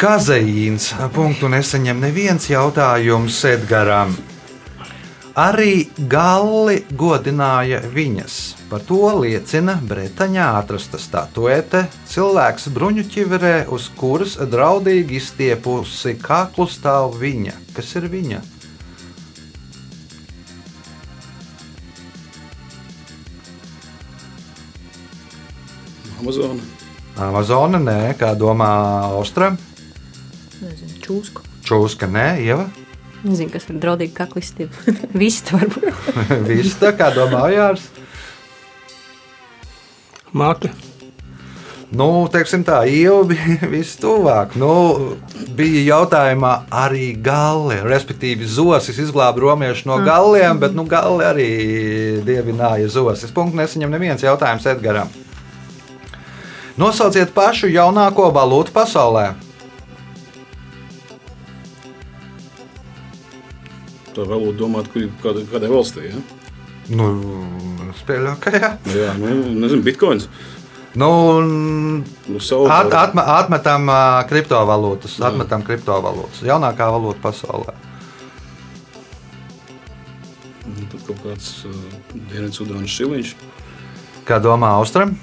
Kazeīns. 0.00 0.88
Punktu 1.14 1.50
nesaņem 1.52 2.00
neviens 2.02 2.48
jautājums 2.50 3.36
Edgaram. 3.46 4.16
Arī 5.32 5.86
galli 6.12 6.82
godināja 6.92 7.78
viņas. 7.88 8.34
Par 8.68 8.82
to 8.84 9.08
liecina 9.16 9.78
Bretaņā 9.80 10.48
atrasta 10.58 10.98
statuete, 11.00 11.86
cilvēks 12.12 12.68
bruņu 12.68 13.06
ķiverē, 13.08 13.54
uz 13.72 13.86
kuras 13.96 14.36
draudīgi 14.36 15.16
izstiepusi 15.16 16.18
kaklu 16.20 16.66
stāv 16.68 17.16
viņa. 17.16 17.56
Kas 17.72 17.94
ir 17.96 18.10
viņa? 18.12 18.42
Amazona. 26.20 26.68
Amazona, 27.16 27.80
nē, 27.80 27.98
kā 28.20 28.34
domā 28.36 28.68
Austra. 29.16 29.54
Nezinu, 30.60 31.00
čūsku. 31.00 31.48
Čūska, 31.64 32.12
nē, 32.12 32.28
Ieva. 32.44 32.68
Nezinu, 33.22 33.52
kas 33.54 33.68
ir 33.70 33.78
draudīgi 33.82 34.14
kaklisti. 34.16 34.68
Viss 35.20 35.44
varbūt. 35.52 35.90
Viss 36.50 36.78
tā 36.80 36.94
kā 36.98 37.12
domā 37.14 37.46
Jārs. 37.54 37.84
Māte. 40.32 40.72
Nu, 41.92 42.24
teiksim 42.32 42.62
tā, 42.64 42.78
Ieva 42.88 43.20
bija 43.30 43.68
vistuvāk. 43.68 44.56
Nu, 44.56 44.72
bija 45.56 45.82
jautājumā 45.84 46.52
arī 46.72 47.10
galli, 47.20 47.76
respektīvi 47.84 48.48
zosis 48.48 49.00
izglāba 49.02 49.44
romiešu 49.44 49.90
no 49.90 49.98
galliem, 50.06 50.56
bet 50.62 50.72
nu, 50.76 50.86
galli 50.88 51.28
arī 51.28 51.50
dievināja 52.24 52.88
zosis. 52.94 53.34
Punkts 53.34 53.58
nesaņem 53.60 53.92
neviens 53.92 54.24
jautājums 54.24 54.66
Edgaram. 54.72 55.12
Nosauciet 56.80 57.34
pašu 57.36 57.68
jaunāko 57.68 58.30
valūtu 58.32 58.72
pasaulē. 58.72 59.34
Tā 64.12 64.24
valūta 64.28 64.58
domāt, 64.60 64.88
kur 64.92 65.06
ir 65.06 65.12
kāda, 65.22 65.44
kādai 65.48 65.70
valstī. 65.72 66.10
Ja? 66.10 66.18
Nu, 66.92 67.06
pieļauju, 68.08 68.38
ka 68.42 68.52
jā. 68.52 68.72
Jā, 68.92 69.12
nu, 69.20 69.36
nezinu, 69.62 69.84
bitkoins. 69.86 70.28
Nu, 70.98 71.08
Nu, 72.28 72.38
at, 72.68 72.92
atme, 72.92 73.22
atmetam 73.24 73.88
ā, 73.88 74.00
kriptovalūtas. 74.28 75.16
Atmetam 75.24 75.64
kriptovalūtas. 75.64 76.42
Jaunākā 76.44 76.90
valūta 76.92 77.22
pasaulē. 77.24 77.72
Nu, 80.68 80.86
Tad 80.92 81.00
kaut 81.08 81.22
kāds 81.24 81.48
uh, 81.68 81.78
Dienvidzudānas 82.12 82.92
šiliņš. 82.98 83.34
Kā 84.28 84.38
domā 84.42 84.74
Austram? 84.78 85.16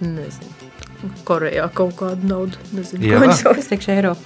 Nezinu. 0.00 0.53
Korejā 1.28 1.68
kaut 1.74 1.94
kādu 1.98 2.30
naudu. 2.30 2.60
Nezinu, 2.76 3.04
Jā. 3.04 3.18
ko 3.18 3.26
viņi 3.26 3.36
sauc. 3.40 3.60
Es 3.62 3.70
teikšu 3.70 3.94
eiro. 3.96 4.16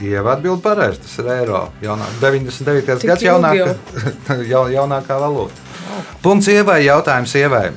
Ieva 0.00 0.34
atbild 0.36 0.60
pareizi, 0.64 1.00
tas 1.00 1.18
ir 1.22 1.28
eiro. 1.32 1.62
Jaunā, 1.80 2.06
99. 2.20 2.98
Tik 3.00 3.10
gads 3.10 3.24
ilgi 3.24 3.30
jaunākā, 3.30 4.40
jau, 4.52 4.64
jaunākā 4.72 5.20
valūta. 5.22 5.66
Punkts 6.24 6.50
ievai, 6.52 6.82
jautājums 6.84 7.32
ievai. 7.40 7.70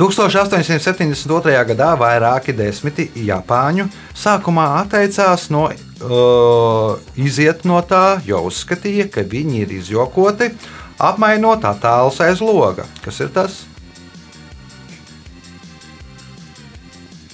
1872. 0.00 1.52
gadā 1.68 1.90
vairāki 2.00 2.54
desmiti 2.56 3.10
Japāņu 3.26 3.84
sākumā 4.16 4.64
atteicās 4.78 5.50
no 5.52 5.66
uh, 5.68 6.94
iziet 7.20 7.66
no 7.68 7.82
tā, 7.84 8.16
jo 8.24 8.40
uzskatīja, 8.48 9.10
ka 9.12 9.26
viņi 9.28 9.60
ir 9.66 9.74
izjokoti, 9.76 10.48
apmainot 10.96 11.66
attēlus 11.68 12.20
aiz 12.24 12.40
loga. 12.40 12.88
Kas 13.04 13.20
ir 13.20 13.28
tas? 13.34 13.60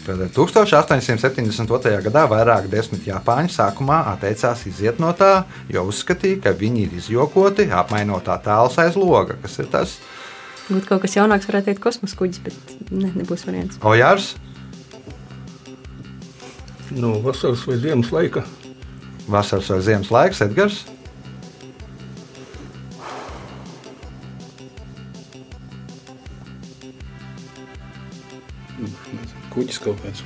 Tātad 0.06 0.30
1872. 0.36 1.96
gadā 2.06 2.22
vairāk 2.30 2.68
desmit 2.70 3.08
Japāņu 3.08 3.50
sākumā 3.50 4.04
atteicās 4.12 4.62
iziet 4.70 5.00
no 5.02 5.10
tā, 5.18 5.44
jo 5.72 5.82
uzskatīja, 5.90 6.38
ka 6.44 6.52
viņi 6.54 6.84
ir 6.86 6.94
izjokoti, 7.00 7.66
apmainot 7.74 8.28
attēlus 8.30 8.78
aiz 8.84 8.94
loga. 8.98 9.34
Kas 9.42 9.58
ir 9.58 9.66
tas? 9.72 9.96
Būtu 10.68 10.86
kaut 10.92 11.02
kas 11.02 11.16
jaunāks, 11.18 11.46
varētu 11.50 11.72
teikt 11.72 11.82
kosmosa 11.82 12.18
kuģis, 12.18 12.40
bet 12.46 12.76
ne, 12.94 13.10
nebūs 13.18 13.46
variants. 13.48 13.82
Ojārs, 13.82 14.34
No 16.96 17.16
vasaras 17.20 17.64
vai 17.66 17.76
ziemas 17.82 18.12
laika. 18.14 18.44
vasaras 19.28 19.68
vai 19.72 19.80
ziemas 19.82 20.10
laiks, 20.14 20.40
Edgars. 20.40 20.84
Kuģis 29.76 29.84
kaut 29.84 30.02
kāds. 30.04 30.22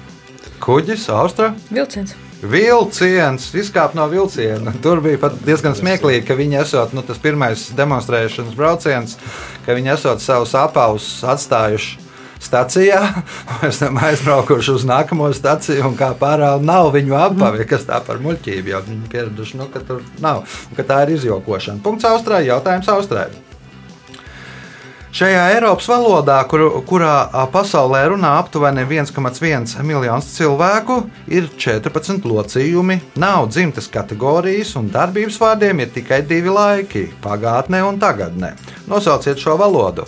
Kuģis, 0.61 1.07
Austra. 1.13 1.55
Vilciens. 1.71 2.15
Vilciens, 2.41 3.51
izkāpa 3.57 3.97
no 3.99 4.07
vilciena. 4.09 4.73
Tur 4.83 5.01
bija 5.05 5.19
pat 5.21 5.35
diezgan 5.45 5.75
smieklīgi, 5.77 6.25
ka 6.29 6.37
viņi 6.39 6.61
esot 6.63 6.95
nu, 6.97 7.03
tas 7.05 7.21
pirmais 7.21 7.67
demonstrēšanas 7.77 8.57
brauciens, 8.57 9.19
ka 9.67 9.77
viņi 9.77 9.93
esot 9.97 10.23
savus 10.25 10.55
apavus 10.57 11.09
atstājuši 11.29 11.99
stacijā, 12.41 13.03
pēc 13.61 13.83
tam 13.83 14.01
aizbraukuši 14.01 14.73
uz 14.79 14.87
nākamo 14.89 15.29
staciju 15.37 15.91
un 15.91 15.99
kā 15.99 16.15
pārāk 16.17 16.65
nav 16.65 16.95
viņu 16.97 17.19
apavi, 17.21 17.69
kas 17.69 17.85
tā 17.89 18.01
par 18.07 18.23
muļķību 18.25 18.73
jau 18.73 18.83
viņi 18.89 19.13
pieraduši, 19.13 19.61
nu, 19.61 19.69
ka 19.73 19.85
tur 19.85 20.01
nav, 20.25 20.47
un 20.71 20.81
ka 20.81 20.87
tā 20.89 21.05
ir 21.05 21.17
izjokošana. 21.19 21.85
Punkts 21.85 22.09
Austrālijai, 22.09 22.55
jautājums 22.55 22.93
Austrālijai. 22.97 23.50
Šajā 25.11 25.41
Eiropas 25.57 25.89
valodā, 25.91 26.37
kur, 26.47 26.63
kurā 26.87 27.15
pasaulē 27.51 28.05
runā 28.13 28.29
aptuveni 28.39 28.85
1,1 28.87 29.83
miljonus 29.83 30.29
cilvēku, 30.37 31.01
ir 31.27 31.49
14 31.59 32.29
locījumi, 32.31 33.01
nav 33.19 33.49
dzimtas 33.51 33.89
kategorijas 33.91 34.77
un 34.79 34.87
darbības 34.95 35.41
vārdiem 35.43 35.83
ir 35.83 35.91
tikai 35.97 36.21
divi 36.23 36.53
laiki- 36.55 37.03
pagātnē 37.27 37.83
un 37.89 37.99
tagadnē. 37.99 38.53
Nosauciet 38.87 39.43
šo 39.43 39.57
valodu. 39.59 40.07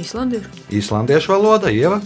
Īslandiešu. 0.00 0.48
Īslandiešu 0.72 1.28
valoda, 1.28 1.68
Ieva, 1.68 2.00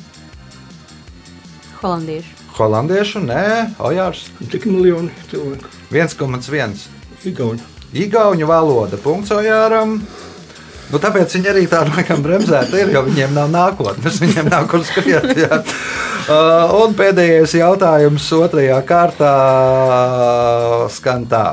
Holandieši. 1.81 2.35
holandiešu, 2.57 3.21
nē, 3.21 3.77
Ojārs 3.79 4.27
Cik 4.51 4.67
miljoni 4.67 5.11
cilvēku? 5.31 5.69
1,1. 5.93 6.89
Igauni. 7.25 7.74
Igauņu 7.95 8.47
valoda, 8.51 8.99
punkts 8.99 9.31
Ojāram. 9.35 10.01
Nu, 10.91 11.01
tāpēc 11.01 11.33
viņi 11.37 11.51
arī 11.51 11.65
tādu 11.71 11.95
laikam 11.97 12.23
bremzēti 12.23 12.81
ir, 12.83 12.91
jo 12.95 13.05
viņiem 13.07 13.35
nav 13.37 13.53
nākotnes, 13.53 14.19
viņiem 14.23 14.51
nav 14.51 14.67
kur 14.71 14.83
skriet. 14.87 15.31
jā. 15.45 15.61
Uh, 16.25 16.75
un 16.81 16.95
pēdējais 16.97 17.55
jautājums 17.59 18.27
otrajā 18.37 18.81
kārtā 18.89 19.35
skan 20.95 21.29
tā. 21.31 21.47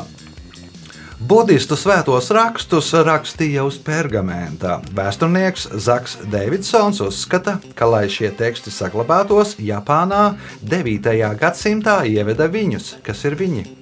Budistu 1.21 1.77
svētos 1.77 2.31
rakstus 2.33 2.87
rakstīja 3.05 3.61
uz 3.67 3.77
pergamenta. 3.85 4.79
Vēsturnieks 4.97 5.67
Zaks 5.77 6.17
Davidsons 6.31 7.03
uzskata, 7.05 7.59
ka, 7.77 7.85
lai 7.85 8.07
šie 8.09 8.31
teksti 8.33 8.73
saglabātos, 8.73 9.53
Japānā 9.61 10.31
9. 10.65 11.13
gadsimtā 11.37 12.01
ieveda 12.09 12.49
viņus, 12.49 12.95
kas 13.05 13.21
ir 13.29 13.37
viņi. 13.37 13.80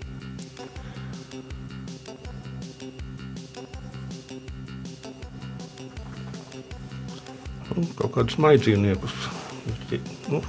Kaut 7.99 8.13
kādus 8.15 8.39
maidzīvniekus. 8.41 9.15
Nu, 10.29 10.41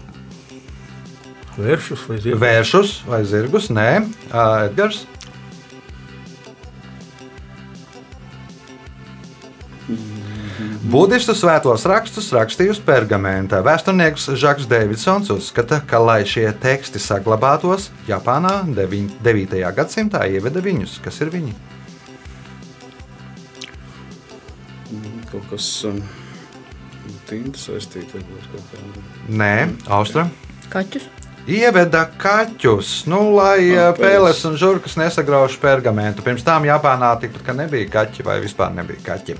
vēršus 1.61 2.05
vai 2.09 2.19
ziemas. 2.23 2.43
Vēršus 2.43 2.93
vai 3.09 3.23
zirgus? 3.29 3.71
Nē, 3.75 3.89
Edgars. 4.67 5.05
Budistu 10.91 11.37
svētos 11.39 11.85
rakstus 11.87 12.33
rakstīja 12.35 12.75
uz 12.75 12.81
pergamenta. 12.83 13.61
Vēsturnieks 13.63 14.27
Žaks 14.41 14.67
Davidsons 14.71 15.31
uzskata, 15.31 15.79
ka, 15.87 16.01
lai 16.03 16.25
šie 16.27 16.49
teksti 16.63 16.99
saglabātos, 17.03 17.91
Japānā 18.09 18.57
9. 18.75 19.61
gadsimtā 19.77 20.25
ieveda 20.27 20.63
viņus. 20.65 20.99
Kas 21.05 21.21
ir 21.23 21.31
viņi? 21.31 21.55
Kaut 25.31 25.47
kas 25.53 25.69
um, 25.87 26.03
tinta 27.31 27.59
saistīta 27.63 28.19
varbūt 28.19 28.51
kaut 28.53 28.69
kāda. 28.75 29.07
Nē, 29.41 29.55
Austra. 29.89 30.29
Kaķus. 30.71 31.09
Ieveda 31.51 32.03
kaķus, 32.21 33.07
nu, 33.11 33.19
lai 33.35 33.73
Ah, 33.73 33.89
ah, 33.89 33.95
pēles 33.97 34.37
pēles. 34.37 34.43
un 34.47 34.57
žurkas 34.61 34.93
nesagrauž 35.01 35.57
pergamentu. 35.59 36.23
Pirms 36.23 36.45
tam 36.47 36.67
Japānā 36.69 37.09
tikpat 37.19 37.43
kā 37.47 37.55
nebija 37.57 37.89
kaķi 37.91 38.27
vai 38.27 38.37
vispār 38.45 38.75
nebija 38.77 39.01
kaķi. 39.07 39.37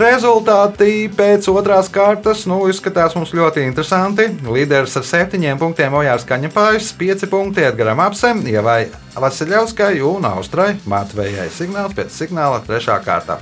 Rezultāti 0.00 1.06
pēc 1.16 1.46
otrās 1.52 1.88
kārtas 1.92 2.42
nu, 2.50 2.58
izskatās 2.68 3.14
mums 3.16 3.30
ļoti 3.36 3.62
interesanti. 3.64 4.26
Līderis 4.42 4.98
ar 5.00 5.06
septiņiem 5.06 5.58
punktiem 5.62 5.94
Ojārs 6.00 6.26
Kaņepājs, 6.28 6.90
pieci 6.98 7.30
punkti 7.30 7.64
Edgaram 7.64 8.02
Apsem, 8.04 8.42
Ievai 8.50 8.88
Vasiljevskai 9.14 10.00
un 10.02 10.26
Austrai 10.34 10.74
Matvejai. 10.84 11.48
Signāls 11.54 11.94
pēc 11.96 12.10
signāla 12.10 12.60
trešā 12.66 12.98
kārta. 13.06 13.38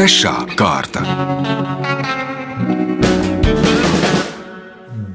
Trešā 0.00 0.30
kārta. 0.56 1.02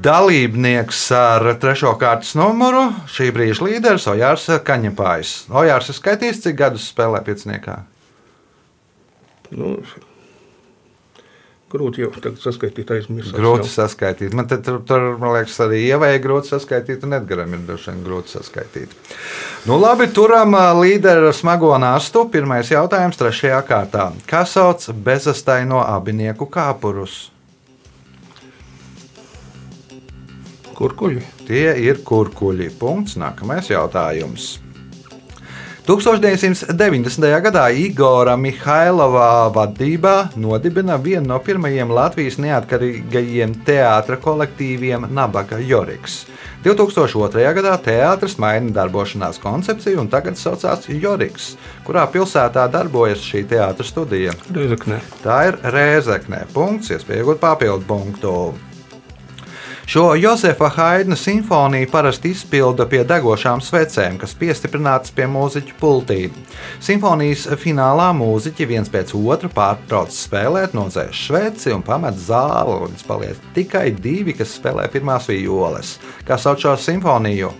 Dalībnieks 0.06 1.00
ar 1.10 1.42
trešo 1.58 1.90
kārtas 1.98 2.36
numuru- 2.38 2.84
šī 3.16 3.32
brīža 3.34 3.66
līderis 3.66 4.06
Ojārs 4.12 4.44
Kaņepājs. 4.68 5.32
Ojārs 5.50 5.90
ir 5.90 5.98
skaitījis, 5.98 6.38
cik 6.44 6.58
gadus 6.62 6.86
spēlē 6.86 7.18
pieciniekā? 7.26 7.80
Nu, 9.58 9.72
grūti 11.76 12.02
jau 12.02 12.10
saskaitīt 12.42 12.90
aizmirst. 12.96 13.36
Grūti 13.36 13.70
saskaitīt. 13.70 14.34
Man 14.36 14.48
te, 14.50 14.58
tur, 14.64 14.80
tur, 14.88 15.06
man 15.20 15.36
liekas, 15.36 15.60
arī 15.62 15.84
ir 15.86 16.20
grūti 16.24 16.50
saskaitīt, 16.54 17.06
un 17.06 17.16
Edgars 17.20 17.52
ir 17.52 17.62
droši 17.68 17.92
vien 17.92 18.02
grūti 18.06 18.34
saskaitīt. 18.34 18.98
Nu, 19.68 19.78
labi, 19.78 20.08
turam 20.16 20.56
līderu 20.80 21.30
smago 21.36 21.72
nastu. 21.78 22.26
Pirmais 22.32 22.72
jautājums, 22.72 23.20
trešajā 23.20 23.62
kārtā. 23.68 24.10
Kā 24.26 24.42
sauc 24.48 24.88
bezastaino 25.06 25.84
abinieku 25.84 26.48
kāpurus? 26.50 27.26
Kurkuļi? 30.76 31.24
Tie 31.48 31.66
ir 31.86 32.02
kurkuļi. 32.04 32.68
Punkts. 32.80 33.16
Nākamais 33.20 33.70
jautājums. 33.72 34.56
1990. 35.86 37.28
gadā 37.44 37.68
Igora 37.70 38.32
Mihailovā 38.34 39.52
vadībā 39.54 40.14
nodibina 40.34 40.96
vienu 40.98 41.28
no 41.30 41.38
pirmajiem 41.38 41.92
Latvijas 41.94 42.40
neatkarīgajiem 42.42 43.54
teātra 43.68 44.18
kolektīviem 44.18 45.06
Nabaga 45.14 45.60
Joriks. 45.62 46.24
2002. 46.66 47.46
gadā 47.60 47.78
teātris 47.86 48.34
maina 48.42 48.74
darbošanās 48.74 49.38
koncepciju 49.38 50.02
un 50.02 50.10
tagad 50.10 50.34
saucās 50.34 50.90
Joriks, 50.90 51.52
kurā 51.86 52.08
pilsētā 52.10 52.66
darbojas 52.66 53.22
šī 53.22 53.46
teātra 53.54 53.86
studija. 53.86 54.34
Reizeknē. 54.50 55.04
Tā 55.22 55.44
ir 55.52 55.62
Rēzekne. 55.70 56.48
Punkts, 56.50 56.90
iespēja 56.96 57.22
iegūt 57.22 57.38
papildu 57.38 57.86
punktu. 57.86 58.34
Šo 59.86 60.14
Josefa 60.14 60.68
Haidna 60.68 61.16
simfoniju 61.16 61.86
parasti 61.90 62.32
izpilda 62.34 62.88
pie 62.90 63.04
degošām 63.06 63.60
svecēm, 63.62 64.16
kas 64.18 64.32
piestiprinātas 64.34 65.12
pie 65.14 65.28
mūziķu 65.30 65.76
pultīm. 65.78 66.34
Simfonijas 66.82 67.44
finālā 67.62 68.08
mūziķi 68.18 68.66
viens 68.66 68.90
pēc 68.90 69.14
otra 69.14 69.46
pārtrauc 69.46 70.10
spēlēt, 70.10 70.74
nodzēš 70.74 71.22
sveci 71.28 71.70
un 71.70 71.86
pamet 71.86 72.18
zāli, 72.18 72.80
līdz 72.88 73.06
paliek 73.06 73.46
tikai 73.54 73.92
divi, 73.94 74.34
kas 74.34 74.58
spēlē 74.58 74.90
pirmās 74.90 75.30
violes. 75.30 76.00
Kā 76.26 76.34
sauc 76.34 76.66
šo 76.66 76.74
simfoniju? 76.82 77.54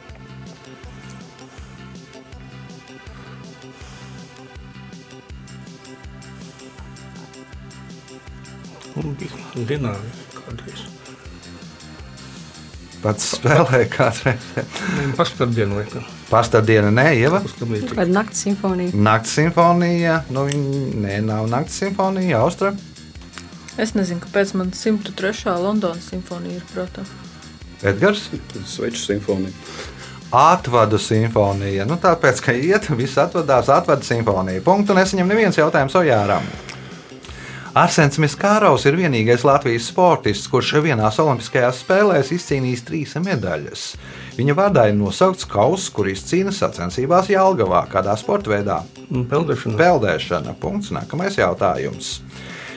Zināmi 9.54 9.94
kādreiz. 9.94 10.25
Pats 13.06 13.26
spēlēja 13.36 13.86
kādreiz. 13.92 14.46
Pastardienu 15.14 15.78
vai 15.78 15.84
kā. 15.86 16.00
Pastāvdiena 16.26 16.90
nē, 16.90 17.04
Ieva. 17.20 17.38
Kāda 17.46 18.08
nakts 18.10 18.40
simfonija. 18.42 18.90
Nakts 18.98 19.36
simfonija, 19.36 20.16
nu, 20.34 20.42
nē, 21.04 21.20
nav 21.22 21.46
nakts 21.52 21.76
simfonija, 21.84 22.40
Austra. 22.42 22.72
Es 23.78 23.92
nezinu, 23.94 24.24
kāpēc 24.24 24.56
man 24.58 24.72
103. 24.74 25.54
Londonas 25.62 26.08
simfonija 26.10 26.58
ir 26.58 26.66
prātā. 26.72 27.04
Edgars. 27.86 28.24
Sveču 28.66 29.04
simfonija. 29.04 29.54
Atvadu 30.34 30.98
simfonija. 30.98 31.86
Nu, 31.86 32.00
tāpēc, 32.02 32.42
ka 32.42 32.56
iet, 32.58 32.90
viss 32.98 33.22
atvadās, 33.22 33.70
atvada 33.70 34.02
simfonija. 34.02 34.64
Punktu 34.66 34.98
nesaņem 34.98 35.30
neviens 35.30 35.62
jautājums 35.62 35.94
Ojāram. 36.02 36.50
Arsens 37.76 38.16
Miskārovs 38.16 38.86
ir 38.88 38.94
vienīgais 38.96 39.42
Latvijas 39.44 39.90
sportists, 39.90 40.48
kurš 40.48 40.78
vienās 40.80 41.18
Olimpiskajās 41.20 41.82
spēlēs 41.82 42.30
izcīnījis 42.32 42.84
trīs 42.88 43.10
medaļas. 43.20 43.82
Viņa 44.38 44.54
vārdā 44.56 44.86
ir 44.88 44.94
nosaukts 44.96 45.44
kauss, 45.44 45.90
kur 45.92 46.08
izcīna 46.08 46.54
sacensībās 46.56 47.28
Jālgavā, 47.28 47.82
kādā 47.92 48.14
sporta 48.16 48.54
veidā 48.54 48.78
Un 49.12 49.26
Peldēšana. 49.28 49.76
Peldēšana. 49.76 50.54
Punkts. 50.60 50.88
Nākamais 50.96 51.36
jautājums. 51.36 52.14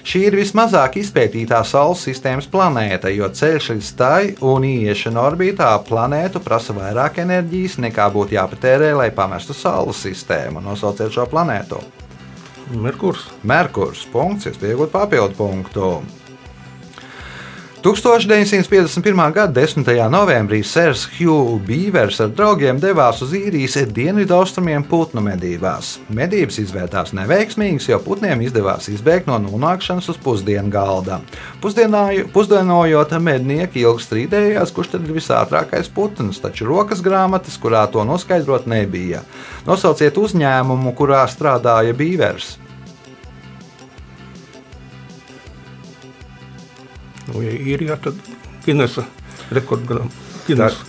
Šī 0.03 0.25
ir 0.27 0.35
vismazāk 0.35 0.99
izpētītā 0.99 1.61
Saules 1.63 2.03
sistēmas 2.03 2.49
planēta, 2.51 3.07
jo 3.15 3.31
ceļš 3.31 3.71
līdz 3.71 3.93
tai 3.99 4.33
un 4.51 4.67
ieiešana 4.67 5.23
orbītā 5.29 5.71
planētu 5.87 6.43
prasa 6.43 6.75
vairāk 6.75 7.21
enerģijas 7.23 7.79
nekā 7.87 8.11
būtu 8.11 8.35
jāpatērē, 8.35 8.91
lai 8.99 9.09
pamestu 9.15 9.55
Saules 9.55 10.03
sistēmu. 10.03 10.59
Nosauciet 10.67 11.15
šo 11.15 11.27
planētu. 11.31 11.79
Merkurs. 12.69 13.27
Merkurs. 13.41 14.05
Punkts. 14.11 14.45
Es 14.45 14.57
pieaugu 14.61 14.87
papildu 14.93 15.35
punktu. 15.35 15.91
1951. 17.79 19.31
gada 19.31 19.61
10. 19.61 19.87
novembrī 20.11 20.57
Sērs 20.67 21.05
Hugh 21.15 21.61
Beavers 21.63 22.17
ar 22.19 22.33
draugiem 22.35 22.75
devās 22.75 23.21
uz 23.23 23.31
īrijas 23.37 23.77
dienvidaustrumiem 23.95 24.83
putnu 24.83 25.23
medībās. 25.23 25.93
Medības 26.11 26.59
izvērtās 26.59 27.15
neveiksmīgas, 27.15 27.87
jo 27.87 28.01
putniem 28.03 28.43
izdevās 28.43 28.91
izbēgt 28.91 29.31
no 29.31 29.39
nonākšanas 29.45 30.11
uz 30.11 30.19
pusdienu 30.19 30.67
galda. 30.75 31.21
Pusdienojot, 31.63 33.15
mednieki 33.23 33.85
ilgi 33.87 34.09
strīdējās, 34.09 34.75
kurš 34.75 34.97
tad 34.97 35.07
ir 35.07 35.15
visātrākais 35.21 35.87
putns, 35.95 36.43
taču 36.43 36.67
rokas 36.67 36.99
grāmatas, 36.99 37.55
kurā 37.55 37.87
to 37.87 38.03
noskaidrot, 38.03 38.67
nebija. 38.67 39.23
Nosauciet 39.69 40.19
uzņēmumu, 40.19 40.97
kurā 40.99 41.23
strādāja 41.31 41.95
Beavers. 41.95 42.57
Nu, 47.29 47.43
ja 47.45 47.53
īrijā, 47.53 47.97
tad 48.01 48.17
Ginesa 48.65 49.05
rekordgrāmata. 49.53 50.27
Ginesa. 50.47 50.87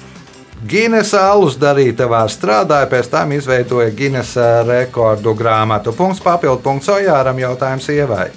Ginesa 0.69 1.23
alus 1.31 1.55
darītavā 1.57 2.21
strādāja, 2.29 2.89
pēc 2.91 3.09
tam 3.13 3.33
izveidoja 3.33 3.95
Ginesa 3.97 4.51
rekordu 4.69 5.33
grāmatu. 5.37 5.95
Punkts 5.97 6.21
papildu 6.21 6.61
punkts 6.65 6.91
Ojāram 6.93 7.41
jautājums 7.41 7.89
ievai. 7.93 8.29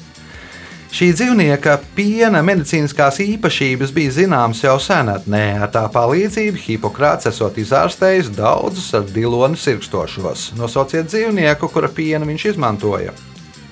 Šī 0.93 1.07
dzīvnieka 1.17 1.79
piena 1.97 2.43
medicīniskās 2.45 3.17
īpašības 3.23 3.91
bija 3.95 4.13
zināmas 4.13 4.61
jau 4.61 4.75
senatnē. 4.77 5.41
Ar 5.65 5.71
tā 5.73 5.81
palīdzību 5.91 6.61
Hipokrāts 6.67 7.27
esot 7.31 7.57
izārstējis 7.57 8.29
daudzus 8.37 8.91
ar 8.93 9.07
diloni 9.09 9.57
sirkstošos. 9.57 10.51
Nosauciet 10.59 11.09
dzīvnieku, 11.09 11.71
kura 11.73 11.89
pienu 11.89 12.29
viņš 12.29 12.49
izmantoja. 12.53 13.15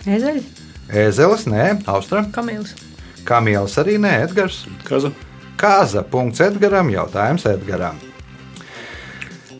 Ezeļi. 0.09 0.41
Ēzelis, 0.91 1.45
nē, 1.47 1.67
Austra, 1.93 2.25
Kamīls. 2.33 2.73
Kamielis 3.27 3.77
arī 3.81 3.97
nē, 4.01 4.13
Edgars. 4.27 4.63
Kaza. 4.87 5.11
Kāza. 5.57 6.03
Punkts 6.03 6.41
Edgaram. 6.41 6.89
Jautājums 6.93 7.45
Edgaram. 7.49 7.99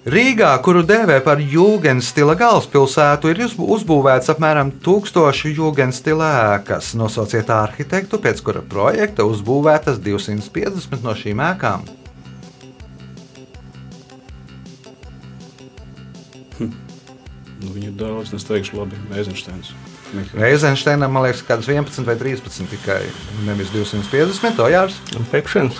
Rīgā, 0.02 0.50
kuru 0.66 0.82
dēvē 0.82 1.20
par 1.22 1.38
jūgenstila 1.38 2.34
galvaspilsētu, 2.34 3.30
ir 3.30 3.44
uzbū- 3.46 3.68
uzbūvēts 3.76 4.32
apmēram 4.34 4.72
1000 4.82 5.52
jūgenstila 5.54 6.30
ēkas. 6.56 6.96
Nosauciet 6.98 7.52
arhitektu, 7.54 8.18
pēc 8.18 8.42
kura 8.42 8.64
projekta 8.66 9.28
uzbūvētas 9.30 10.02
250 10.02 11.04
no 11.06 11.14
šīm 11.14 11.44
ēkām. 11.52 11.86
Nu, 17.62 17.70
viņu 17.76 17.92
ir 17.92 17.98
daudz, 18.00 18.34
es 18.34 18.46
teikšu, 18.48 18.80
labi, 18.82 18.98
Eizensteins. 19.14 19.74
Reizensteinam, 20.36 21.12
man 21.14 21.26
liekas, 21.28 21.44
kādas 21.48 21.70
11 21.72 22.06
vai 22.08 22.18
13 22.20 22.68
tikai, 22.72 23.02
nevis 23.48 23.72
250. 23.74 24.60
Ojārs. 24.66 25.00
Un 25.18 25.28
Pekšens. 25.32 25.80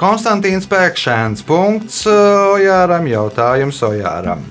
Konstantīns 0.00 0.66
Pēkšēns. 0.70 1.44
Punkts 1.46 2.06
Ojāram. 2.08 3.06
Jautājums 3.10 3.82
Ojāram. 3.86 4.46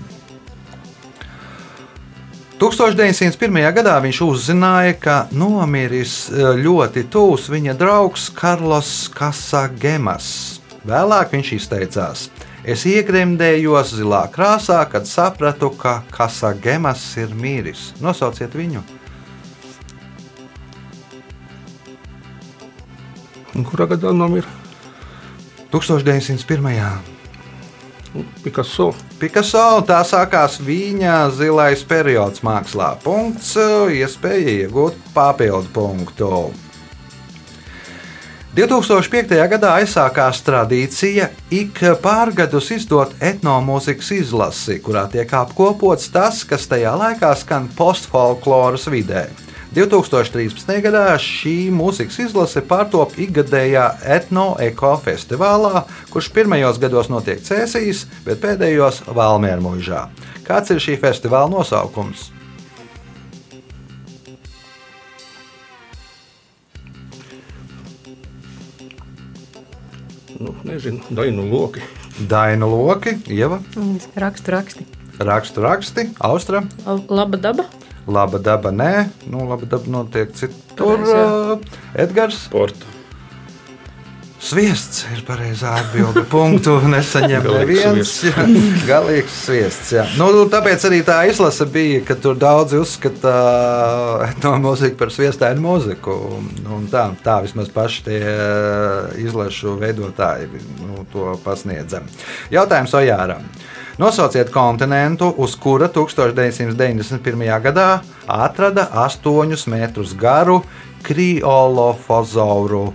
1901. 2.60 3.56
gadā 3.72 3.94
viņš 4.04 4.18
uzzināja, 4.26 4.98
ka 5.00 5.16
nomiris 5.32 6.28
eh, 6.28 6.60
ļoti 6.60 7.06
tūs 7.08 7.48
viņa 7.48 7.76
draugs 7.80 8.28
Karlos 8.36 9.08
Kasagemas. 9.16 10.60
Vēlāk 10.84 11.32
viņš 11.38 11.54
izteicās: 11.56 12.28
Es 12.68 12.84
iegremdējos 12.84 13.96
zilā 13.96 14.26
krāsā, 14.36 14.84
kad 14.92 15.08
sapratu, 15.08 15.72
ka 15.72 16.02
Kasagemas 16.12 17.14
ir 17.24 17.32
miris. 17.32 17.94
Nosauciet 18.04 18.56
viņu! 18.60 18.99
Un 23.60 23.66
kurā 23.68 23.90
gadā 23.92 24.14
nomira 24.16 24.48
1901. 25.74 27.18
Picasso? 28.40 28.94
Picasso, 29.20 29.82
tā 29.84 30.00
sākās 30.08 30.56
viņa 30.64 31.18
zilais 31.36 31.84
periods 31.84 32.40
mākslā. 32.46 32.94
Punkts, 33.04 33.58
iespēja 33.92 34.54
iegūt 34.64 34.96
papildu 35.14 35.68
punktu. 35.76 36.32
2005. 38.56 39.36
gadā 39.52 39.76
aizsākās 39.82 40.40
tradīcija 40.48 41.28
ik 41.54 41.84
pārgadus 42.02 42.72
izdot 42.74 43.12
etnomūzikas 43.20 44.16
izlasi, 44.22 44.80
kurā 44.88 45.04
tiek 45.12 45.36
apkopots 45.36 46.08
tas, 46.16 46.42
kas 46.48 46.66
tajā 46.72 46.96
laikā 47.04 47.36
skan 47.44 47.68
postfolkloras 47.76 48.88
vidē. 48.90 49.28
2013. 49.76 50.72
gadā 50.82 51.04
šī 51.22 51.70
mūzikas 51.74 52.18
izlase 52.24 52.64
pārtop 52.66 53.14
ikgadējā 53.22 53.84
etno-eko 54.18 54.96
festivālā, 55.04 55.84
kurš 56.10 56.32
pirmajos 56.34 56.80
gados 56.82 57.12
notiek 57.14 57.44
Cēsīs, 57.46 58.08
bet 58.26 58.42
pēdējos 58.42 59.04
Valmieru 59.14 59.68
mūžā. 59.68 60.08
Kāds 60.48 60.74
ir 60.74 60.82
šī 60.82 60.98
festivāla 61.04 61.52
nosaukums? 61.54 62.32
Nu, 70.40 70.56
nezinu, 70.64 71.04
dainu 71.14 71.46
loki. 71.52 71.84
Daina 72.20 72.68
Loki, 72.68 73.14
Ieva, 73.32 73.60
Rakstu 74.16 74.52
raksti. 74.52 74.86
rakstu 75.20 75.62
raksti, 75.62 76.10
Austra. 76.20 76.64
Laba 77.10 77.38
daba. 77.38 77.64
Laba 78.10 78.40
daba, 78.42 78.72
nē, 78.74 78.94
nu, 79.30 79.46
laba 79.50 79.70
daba 79.70 79.92
notiek 80.00 80.32
citur. 80.38 81.04
Uh, 81.06 81.60
Edgars. 81.94 82.48
Porta. 82.50 83.00
Sviests 84.40 85.02
ir 85.12 85.20
pareizā 85.28 85.74
atbilde. 85.82 86.22
Punktu 86.32 86.78
nesaņem 86.88 87.44
neviens. 87.44 88.14
Galīgs 88.88 89.36
sviests. 89.44 89.90
Jā. 89.98 90.06
Nu, 90.16 90.30
tāpēc 90.52 90.86
arī 90.88 91.02
tā 91.04 91.18
izlase 91.28 91.68
bija, 91.68 92.00
ka 92.08 92.16
tur 92.16 92.40
daudzi 92.40 92.80
uzskata 92.80 93.34
no 94.40 94.54
mūziku 94.64 94.96
par 95.02 95.12
sviestainu 95.12 95.60
mūziku. 95.66 96.16
Un 96.72 96.88
tā, 96.92 97.10
tā 97.26 97.42
vismaz 97.44 97.68
paši 97.76 98.06
tie 98.08 98.22
izlašu 99.26 99.76
veidotāji 99.82 100.48
nu, 100.86 101.04
to 101.12 101.36
pasniedza. 101.44 102.06
Jautājums 102.54 102.96
Ojāram. 102.96 103.44
Nosauciet 104.00 104.48
kontinentu, 104.50 105.28
uz 105.38 105.58
kura 105.60 105.90
1991. 105.92 107.60
gadā 107.60 107.88
atrada 108.28 108.86
8 108.96 109.68
metrus 109.68 110.14
garu 110.16 110.62
kriolofozauru. 111.04 112.94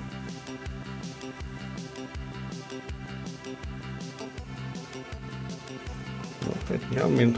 Jāmin 6.94 7.34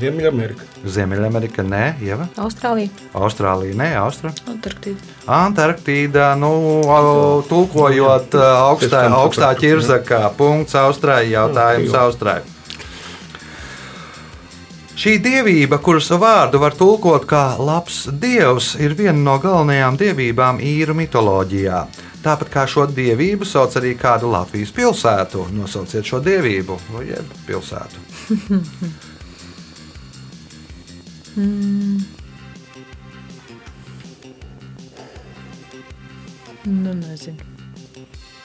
Ziemeļamerika. 0.00 0.66
Ziemeļamerika, 0.82 1.62
nē, 1.62 1.82
Ieva. 2.02 2.26
Austrālija. 2.40 2.90
Austrālija, 3.14 3.76
nē, 3.78 3.88
Austra. 4.00 4.32
Antarktīda. 4.48 5.12
Antarktīda, 5.28 6.32
nu, 6.40 6.50
tulkojot 7.50 8.34
ā, 8.40 8.50
augstā, 8.72 9.04
augstā 9.20 9.52
ķirzakā, 9.60 10.24
punkts 10.40 10.74
Austrālijai, 10.82 11.36
jautājums. 11.36 11.94
Austrālijai. 12.00 12.53
Šī 14.94 15.16
dievība, 15.18 15.80
kuras 15.82 16.06
vārdu 16.22 16.60
var 16.62 16.76
tulkot 16.78 17.24
kā 17.26 17.56
labs 17.58 18.04
dievs, 18.22 18.74
ir 18.78 18.94
viena 18.94 19.18
no 19.18 19.34
galvenajām 19.42 19.96
dievībām 19.98 20.60
īru 20.62 20.94
mitoloģijā. 20.94 21.80
Tāpat 22.24 22.52
kā 22.52 22.62
šo 22.70 22.86
dievību 22.86 23.44
sauc 23.44 23.74
arī 23.80 23.96
kādu 23.98 24.30
Latvijas 24.32 24.70
pilsētu. 24.72 25.48
Nosauciet 25.58 26.06
šo 26.06 26.22
dievību, 26.24 26.78
vai 26.94 27.08
jeb 27.10 27.34
pilsētu. 27.48 27.96
Nu, 36.64 36.94
nezinu. 36.94 37.53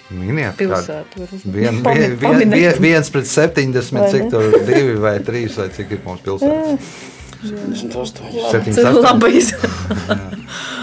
Miniet. 0.10 0.56
Pilsētu. 0.58 1.28
Vien, 1.56 1.82
vien, 1.86 2.15
vien, 2.17 2.50
vien, 2.50 2.74
viens 2.82 3.10
pret 3.13 3.28
70, 3.30 3.91
Vai 3.93 4.08
cik 4.10 4.24
ne? 4.26 4.30
tur 4.34 4.48
ir 4.50 4.63
divi 4.65 4.95
vai 5.04 5.15
trīs, 5.22 5.58
vai 5.60 5.67
cik 5.76 5.91
ir 5.98 6.02
mums 6.06 6.24
pilsētas? 6.26 6.91
78. 7.39 8.24
78. 8.52 9.04
Labi 9.06 9.30
iz- 9.38 9.54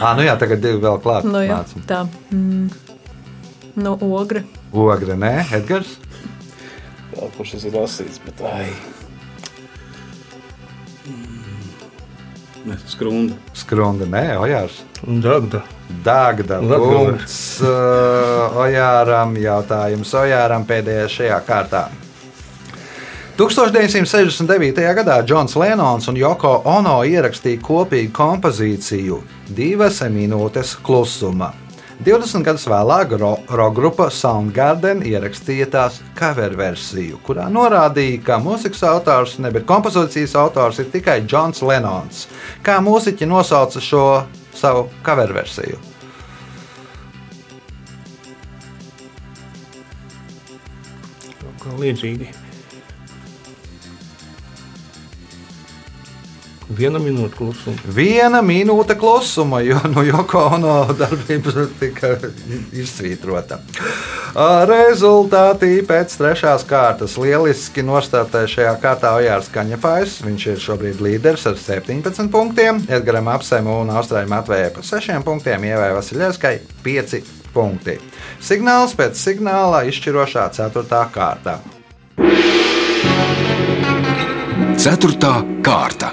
Ah, 0.00 0.14
nu 0.16 0.22
jā, 0.24 0.36
tagad 0.40 0.60
divi 0.62 0.78
vēl 0.80 1.00
klāt. 1.04 1.26
Nu, 1.28 1.40
jā, 1.44 1.58
nāca. 1.58 1.82
tā. 1.88 1.98
Mm. 2.32 2.70
Nu, 3.76 3.96
ogra. 4.16 4.40
Ogre, 4.72 5.16
nē, 5.20 5.32
Edgars. 5.58 5.96
Jā, 7.16 7.26
kurš 7.36 7.56
tas 7.56 7.64
ir 7.68 7.76
lasīts, 7.76 8.20
bet 8.24 8.40
ai. 8.46 8.70
Nē, 12.66 12.76
skrunda. 12.90 13.36
Skrunda, 13.54 14.06
nē, 14.10 14.24
Ojārs. 14.42 14.80
Dagda. 16.02 16.56
Latgalē. 16.58 17.12
punkts 17.12 17.36
uh, 17.62 18.56
Ojāram, 18.64 19.36
jautājums 19.38 20.10
Ojāram 20.18 20.66
pēdējais 20.66 21.14
šajā 21.20 21.38
kārtā. 21.46 21.84
1969. 23.38 24.80
gadā 24.96 25.20
Džons 25.22 25.54
Lenons 25.60 26.08
un 26.08 26.18
Joko 26.18 26.56
Ono 26.72 26.96
ierakstīja 27.04 27.60
kopīgu 27.62 28.10
kompozīciju 28.16 29.20
Divas 29.46 30.00
minūtes 30.10 30.74
klusuma. 30.82 31.52
20 32.04 32.44
gadus 32.44 32.66
vēlāk 32.68 33.14
roka 33.16 33.68
grupa 33.72 34.06
Soundgarden 34.12 35.00
ierakstīja 35.08 35.64
tās 35.72 35.96
cover 36.18 36.52
versiju, 36.58 37.16
kurā 37.24 37.46
norādīja, 37.48 38.20
ka 38.26 38.36
mūzikas 38.42 38.84
autors, 38.84 39.38
ne 39.40 39.48
bet 39.54 39.64
kompozīcijas 39.68 40.36
autors 40.36 40.82
ir 40.82 40.90
tikai 40.92 41.22
Džons 41.24 41.64
Lenons. 41.64 42.26
Kā 42.66 42.78
mūziķi 42.84 43.28
nosauca 43.30 43.80
šo 43.80 44.06
savu 44.52 44.90
cover 45.06 45.32
versiju? 45.40 45.80
Līdzīgi. 51.76 52.45
Viena 56.66 56.98
minūte 56.98 57.36
klusuma. 57.38 57.78
Viena 57.94 58.40
minūte 58.42 58.96
klusuma, 58.98 59.60
jo 59.62 59.78
no 59.92 60.02
Joko 60.02 60.40
Ono 60.56 60.74
darbība 60.98 61.68
tika 61.78 62.16
izsvītrota. 62.74 63.60
Rezultāti 64.66 65.78
pēc 65.86 66.16
trešās 66.18 66.66
kārtas 66.66 67.14
lieliski 67.22 67.84
nostartē 67.86 68.42
šajā 68.50 68.74
kārtā 68.82 69.14
Ojārs 69.20 69.52
Kaņepājs. 69.54 70.18
Viņš 70.26 70.48
ir 70.50 70.60
šobrīd 70.66 71.00
līderis 71.06 71.46
ar 71.46 71.56
17 71.60 72.26
punktiem, 72.34 72.82
Edgaram 72.90 73.30
Apsemu 73.36 73.80
un 73.84 73.94
Austrāļam 73.94 74.34
atvēja 74.40 74.74
pa 74.74 74.82
6 74.90 75.22
punktiem, 75.26 75.70
Ievai 75.70 75.92
Vasiljevskai 75.94 76.56
5 76.82 77.22
punkti. 77.54 78.00
Signāls 78.42 78.98
pēc 78.98 79.14
signāla 79.22 79.86
izšķirošā 79.86 80.50
4. 80.58 81.06
kārtā. 81.14 81.60
Ceturtā 84.76 85.40
kārta. 85.64 86.10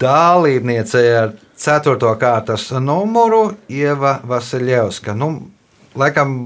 Dalībniece 0.00 1.02
ar 1.16 1.32
4. 1.56 1.96
kārtas 2.20 2.68
numuru 2.84 3.54
Ieva 3.72 4.18
Vasiljevska. 4.28 5.14
Nu, 5.16 5.30
laikam, 5.96 6.36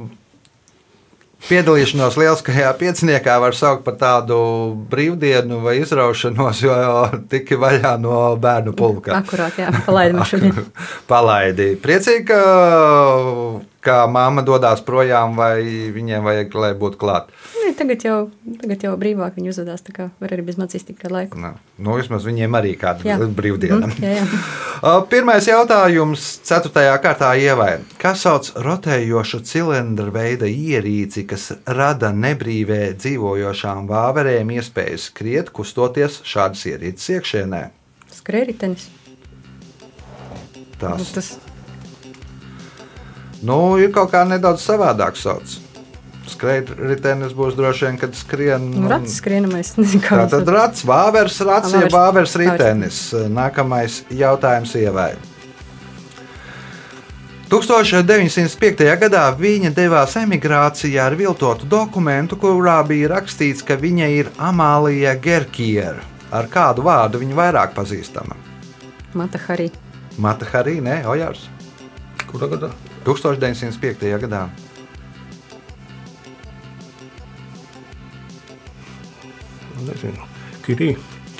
piedalīšanos 1.48 2.18
lieliskajā 2.20 2.70
pieciniekā 2.79 3.37
var 3.42 3.57
saukt 3.59 3.83
par 3.87 3.98
tādu 4.00 4.38
brīvdienu 4.92 5.59
vai 5.64 5.81
izraušanos, 5.81 6.62
jo 6.62 6.76
tika 7.33 7.59
vaļā 7.61 7.96
no 8.03 8.22
bērnu 8.40 8.74
pulka. 8.79 9.18
Akurāt, 9.18 9.59
jā, 9.59 9.72
palaidām 9.87 10.22
šodien. 10.29 10.62
Palaidi. 11.11 11.72
Priecīgi, 11.83 12.26
ka, 12.31 12.40
ka 13.84 14.04
mamma 14.10 14.42
dodas 14.44 14.82
projām, 14.84 15.36
vai 15.38 15.90
viņiem 15.94 16.24
vajag, 16.24 16.56
lai 16.60 16.70
būtu 16.78 17.00
klāt. 17.00 17.30
Nē, 17.56 17.72
Tagad 17.78 18.04
jau, 18.04 18.16
tagad 18.60 18.82
jau 18.84 18.92
brīvāk 19.00 19.38
viņi 19.38 19.52
uzvedās, 19.54 19.84
tā 19.86 19.94
kā 19.96 20.08
var 20.20 20.34
arī 20.34 20.44
bez 20.44 20.58
mācīs 20.60 20.84
tikt 20.84 21.00
kādu 21.00 21.16
laiku. 21.16 21.40
Nu, 21.40 21.54
nu, 21.80 21.94
vismaz 21.96 22.26
viņiem 22.28 22.58
arī 22.58 22.74
kāda 22.80 23.16
brīvdiena. 23.36 23.88
Mm, 23.88 24.04
jā, 24.04 24.18
jā. 24.20 24.26
Uh, 24.80 25.02
Pirmais 25.04 25.44
jautājums, 25.44 26.22
4. 26.48 26.70
kārtā 27.04 27.34
ievai. 27.36 27.82
Kas 28.00 28.22
sauc 28.24 28.46
rotējošu 28.64 29.42
cilindru 29.44 30.08
veida 30.14 30.48
ierīci, 30.48 31.26
kas 31.28 31.50
rada 31.68 32.08
nebrīvē 32.16 32.94
dzīvojošām 32.96 33.84
vāverēm 33.90 34.54
iespēju 34.56 35.02
skriet, 35.04 35.52
kustoties 35.52 36.22
šādas 36.24 36.64
ierīces 36.72 37.12
iekšienē? 37.18 37.60
Skrējritenis. 38.22 38.88
Tas 40.80 41.12
Tas 41.12 41.34
nu, 43.42 43.76
ir 43.81 43.90
kaut 43.94 44.11
kā 44.12 44.24
nedaudz 44.29 44.62
savādāk 44.66 45.16
sauc. 45.16 45.57
Skrejritenis 46.31 47.33
būs 47.35 47.57
droši 47.59 47.87
vien, 47.88 47.96
kad 47.98 48.14
skrien. 48.14 48.68
nu, 48.70 48.88
rats 48.88 49.16
skrienamais. 49.18 49.72
Kā 50.05 50.20
Tā 50.22 50.29
tad 50.31 50.48
rats, 50.55 50.85
vāvers, 50.87 51.40
rats, 51.44 51.72
ja 51.72 51.81
Vāveres- 51.88 51.96
vāvers 51.96 52.37
ritenis. 52.38 53.00
Nākamais 53.35 54.03
jautājums 54.14 54.74
ievai. 54.79 55.14
1905. 57.50 58.85
gadā 59.00 59.24
viņa 59.35 59.72
devās 59.74 60.12
emigrācijā 60.20 61.03
ar 61.03 61.16
viltotu 61.18 61.66
dokumentu, 61.66 62.37
kurā 62.38 62.76
bija 62.87 63.09
rakstīts, 63.16 63.64
ka 63.66 63.74
viņa 63.74 64.07
ir 64.20 64.31
Amālija 64.38 65.16
Gerkiera. 65.20 66.05
Ar 66.31 66.46
kādu 66.46 66.85
vārdu 66.87 67.18
viņa 67.18 67.35
vairāk 67.35 67.74
pazīstama? 67.74 68.37
Mata 69.18 69.40
Harī. 69.48 69.66
Mata 70.16 70.46
Harī, 70.46 70.76
nē, 70.81 71.00
Ojārs. 71.11 71.48
Kurā 72.31 72.46
gadā? 72.53 72.70
1905. 73.06 74.10
gadā. 74.24 74.48
Nezinu. 79.86 80.28
Kirī. 80.66 80.90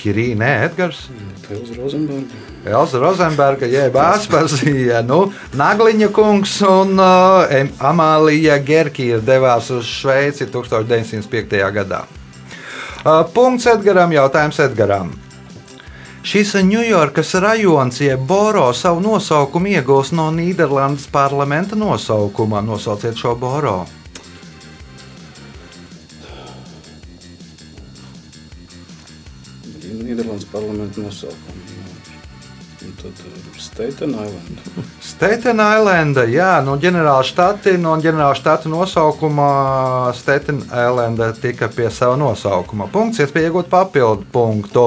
Kirīna, 0.01 0.47
Edgars. 0.65 1.03
Pils 1.45 1.75
Rozenberga. 1.77 2.39
Elza 2.65 2.99
Rozenberga, 3.01 3.67
jeb 3.69 3.95
Aspazija, 4.01 5.01
nu, 5.05 5.27
Nagliņa 5.57 6.09
kungs 6.13 6.55
un 6.65 6.97
uh, 6.97 7.53
Amālija 7.91 8.57
Gerkīra 8.65 9.21
devās 9.25 9.69
uz 9.73 9.85
Šveici 9.85 10.49
1905. 10.49 11.57
gadā. 11.77 12.05
Uh, 13.01 13.21
punkts 13.33 13.69
Edgaram, 13.69 14.13
jautājums 14.13 14.61
Edgaram. 14.65 15.13
Šis 16.21 16.53
Ņujorkas 16.53 17.33
rajons, 17.41 17.97
jeb 18.01 18.19
Boro, 18.29 18.67
savu 18.77 19.01
nosaukumu 19.01 19.71
iegūst 19.71 20.13
no 20.13 20.27
Nīderlandes 20.29 21.07
parlamenta 21.09 21.75
nosaukuma. 21.75 22.61
Nosauciet 22.61 23.17
šo 23.17 23.33
Boro. 23.41 23.79
Nīderlandes 29.81 30.45
parlamenta 30.51 31.01
tad 33.01 33.11
uh, 33.25 33.57
Staten 33.57 34.09
Island. 34.09 34.61
Staten 35.13 35.61
Islanda, 35.61 36.25
jā, 36.29 36.51
no 36.65 36.75
ģenerāla 36.81 37.23
štata, 37.25 37.73
no 37.81 37.95
ģenerāla 38.01 38.37
štata 38.37 38.69
nosaukuma 38.69 39.47
Staten 40.17 40.61
Islanda 40.67 41.31
tika 41.33 41.69
pie 41.73 41.89
sava 41.89 42.19
nosaukuma. 42.21 42.91
Punkts, 42.93 43.23
iespēja 43.25 43.49
iegūt 43.49 43.73
papildu 43.73 44.29
punktu. 44.33 44.85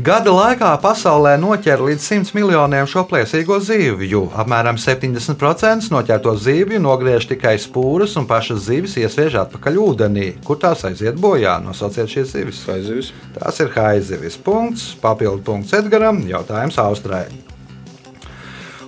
Gada 0.00 0.32
laikā 0.32 0.70
pasaulē 0.80 1.34
noķer 1.36 1.82
līdz 1.84 2.04
100 2.06 2.32
miljoniem 2.32 2.86
šo 2.88 3.02
plēsīgo 3.10 3.58
zivju. 3.60 4.22
Apmēram 4.40 4.78
70% 4.80 5.92
noķerto 5.92 6.32
zivju 6.40 6.80
nogriež 6.80 7.28
tikai 7.28 7.58
spūras, 7.60 8.16
un 8.16 8.24
pašas 8.24 8.64
zivis 8.70 8.96
iesviež 8.96 9.36
atpakaļ 9.44 9.78
ūdenī, 9.84 10.26
kur 10.48 10.56
tās 10.64 10.88
aiziet 10.88 11.20
bojā. 11.20 11.58
Nosauciet 11.60 12.08
šīs 12.08 12.32
zivis. 12.32 12.64
Haizivis. 12.72 13.12
Tās 13.36 13.60
ir 13.60 13.72
haizivis. 13.76 14.40
Punkts, 14.40 14.94
papildu 15.04 15.44
punkts 15.44 15.76
Edgaram, 15.76 16.24
jautājums 16.24 16.80
Austrai. 16.80 17.26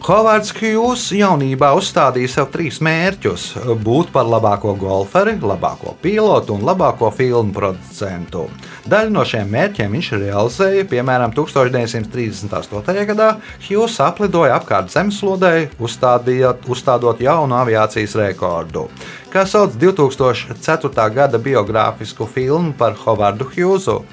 Hovards 0.04 0.50
Hughes 0.52 1.06
jaunībā 1.16 1.70
uzstādīja 1.78 2.28
sev 2.28 2.50
trīs 2.52 2.76
mērķus- 2.84 3.44
būt 3.86 4.10
par 4.12 4.26
labāko 4.28 4.74
golferi, 4.76 5.32
labāko 5.40 5.94
pilotu 6.02 6.52
un 6.52 6.60
labāko 6.60 7.08
filmu 7.08 7.54
producentu. 7.56 8.50
Daļu 8.84 9.10
no 9.10 9.24
šiem 9.24 9.48
mērķiem 9.48 9.96
viņš 9.96 10.10
realizēja, 10.20 10.84
piemēram, 10.84 11.32
1938. 11.32 13.06
gadā 13.06 13.40
Hughes 13.64 13.96
aplidoja 13.96 14.60
apkārt 14.60 14.92
zemeslodei, 14.92 15.70
uzstādot 15.80 17.18
jaunu 17.18 17.54
aviācijas 17.64 18.14
rekordu. 18.14 18.90
Kā 19.32 19.46
sauc 19.46 19.72
2004. 19.72 21.14
gada 21.14 21.38
biogrāfisku 21.38 22.28
filmu 22.28 22.74
par 22.76 22.92
Hovardu 22.92 23.48
Hughesu? 23.48 24.04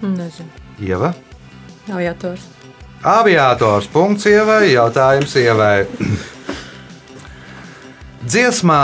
Nezinu. 0.00 0.48
Ieva? 0.80 1.12
Aviators. 1.92 2.57
Aviators 3.06 3.86
punkts 3.92 4.26
ievai, 4.26 4.72
jautājums 4.72 5.34
ievai. 5.38 5.86
Dziesmā 8.26 8.82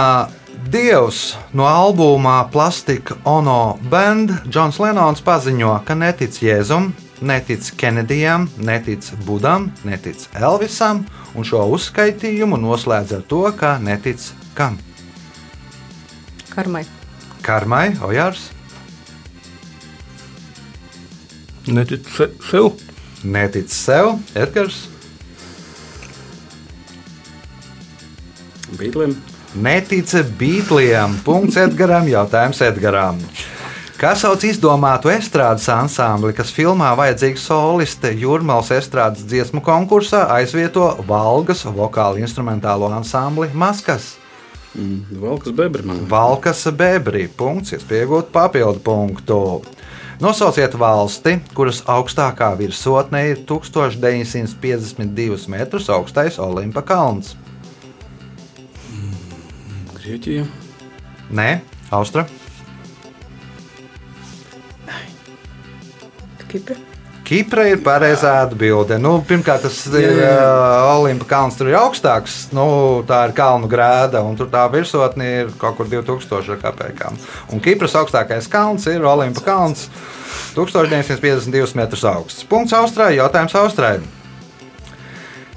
Dievs 0.70 1.34
no 1.52 1.66
albuma 1.66 2.36
Plastika 2.52 3.16
Ono 3.28 3.76
Band 3.90 4.30
Džons 4.46 4.78
Lenons 4.80 5.20
paziņo, 5.26 5.74
ka 5.84 5.98
netic 5.98 6.38
Jēzum, 6.46 6.92
netic 7.26 7.72
Kenedijam, 7.76 8.46
netic 8.56 9.10
Budam, 9.26 9.72
netic 9.84 10.28
Elvisam, 10.38 11.02
un 11.34 11.44
šo 11.44 11.66
uzskaitījumu 11.74 12.58
noslēdz 12.62 13.18
ar 13.18 13.28
to, 13.28 13.44
ka 13.58 13.76
netic 13.82 14.22
kam? 14.54 14.78
Karmai. 16.54 16.86
Karmai, 17.42 17.88
Ojārs, 18.00 18.52
Netic 21.66 22.08
se, 22.12 22.28
sev. 22.44 22.74
Netic 23.24 23.72
sev, 23.72 24.18
Edgars. 24.36 24.84
Bītliem. 28.78 29.16
Netica 29.54 30.24
Beatliem. 30.38 31.18
Punkts 31.24 31.58
Edgaram, 31.62 32.08
jautājums 32.10 32.62
Edgaram. 32.66 33.20
Kā 33.94 34.10
sauc 34.18 34.42
izdomātu 34.42 35.08
estrādes 35.12 35.68
ansambli, 35.70 36.32
kas 36.34 36.50
filmā 36.52 36.90
vajadzīga 36.98 37.38
soliste 37.38 38.10
Jurmālas 38.18 38.72
estrādes 38.74 39.22
dziesmu 39.30 39.62
konkursā 39.64 40.24
aizvieto 40.34 40.88
Valgas 41.06 41.62
vokālu 41.64 42.18
instrumentālo 42.26 42.90
ansambli 42.90 43.52
Maskas? 43.54 44.16
Mm, 44.74 45.20
Valkas 45.22 45.54
bebri 45.54 45.86
man. 45.86 46.02
Valkas 46.10 46.64
bebri. 46.74 47.28
Punkts, 47.30 47.76
iespējot 47.78 48.34
papildu 48.34 48.82
punktu. 48.82 49.38
Nosauciet 50.22 50.76
valsti, 50.78 51.38
kuras 51.54 51.82
augstākā 51.90 52.52
virsotne 52.58 53.24
ir 53.32 53.42
1952 53.48 55.48
metrus 55.50 55.90
augstais 55.90 56.38
Olimpa 56.38 56.82
kalns. 56.86 57.34
Grieķija. 59.98 60.46
Nē, 61.34 61.60
Austra. 61.90 62.26
Kipra. 66.48 66.93
Kipra 67.24 67.62
ir 67.70 67.78
pareizā 67.80 68.34
atbilde. 68.42 68.98
Nu, 69.00 69.14
pirmkārt, 69.24 69.62
tas 69.64 69.78
ir 69.96 70.18
uh, 70.18 70.96
Olimpa 70.98 71.24
kalns, 71.30 71.56
tur 71.56 71.70
ir 71.70 71.78
augstāks. 71.78 72.50
Nu, 72.52 72.66
tā 73.08 73.22
ir 73.30 73.32
kalnu 73.36 73.70
grēda, 73.70 74.20
un 74.20 74.36
tur 74.36 74.50
tā 74.52 74.66
virsotne 74.72 75.30
ir 75.38 75.54
kaut 75.60 75.78
kur 75.78 75.88
2000 75.88 76.58
kpk. 76.60 77.14
Un 77.54 77.62
Kipras 77.64 77.96
augstākais 77.96 78.50
kalns 78.52 78.84
ir 78.92 79.06
Olimpa 79.08 79.40
kalns, 79.46 79.86
1952 80.58 81.72
metrus 81.80 82.04
augsts. 82.04 82.44
Punkts 82.50 82.76
Austrālijai, 82.76 83.22
jautājums 83.22 83.56
Austrālijai. 83.62 84.04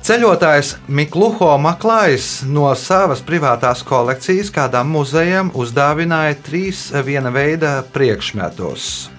Ceļotājs 0.08 0.78
Mikluho 0.88 1.50
Maklājs 1.60 2.46
no 2.48 2.70
savas 2.80 3.20
privātās 3.28 3.84
kolekcijas 3.84 4.54
kādam 4.56 4.96
muzejam 4.96 5.52
uzdāvināja 5.52 6.40
trīs 6.48 6.88
viena 7.04 7.34
veida 7.36 7.82
priekšmetus. 7.92 9.17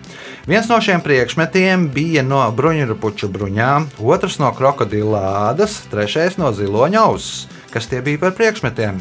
Viens 0.49 0.65
no 0.65 0.79
šiem 0.81 1.03
priekšmetiem 1.05 1.83
bija 1.93 2.23
no 2.25 2.41
bruņurupuču 2.57 3.29
bruņām, 3.29 3.91
otrs 4.01 4.39
no 4.41 4.49
krokodila 4.57 5.19
ādas, 5.51 5.75
trešais 5.93 6.39
no 6.41 6.49
ziloņa 6.57 7.03
auss. 7.05 7.43
Kas 7.69 7.85
tie 7.91 7.99
bija 8.01 8.23
par 8.23 8.33
priekšmetiem? 8.39 8.97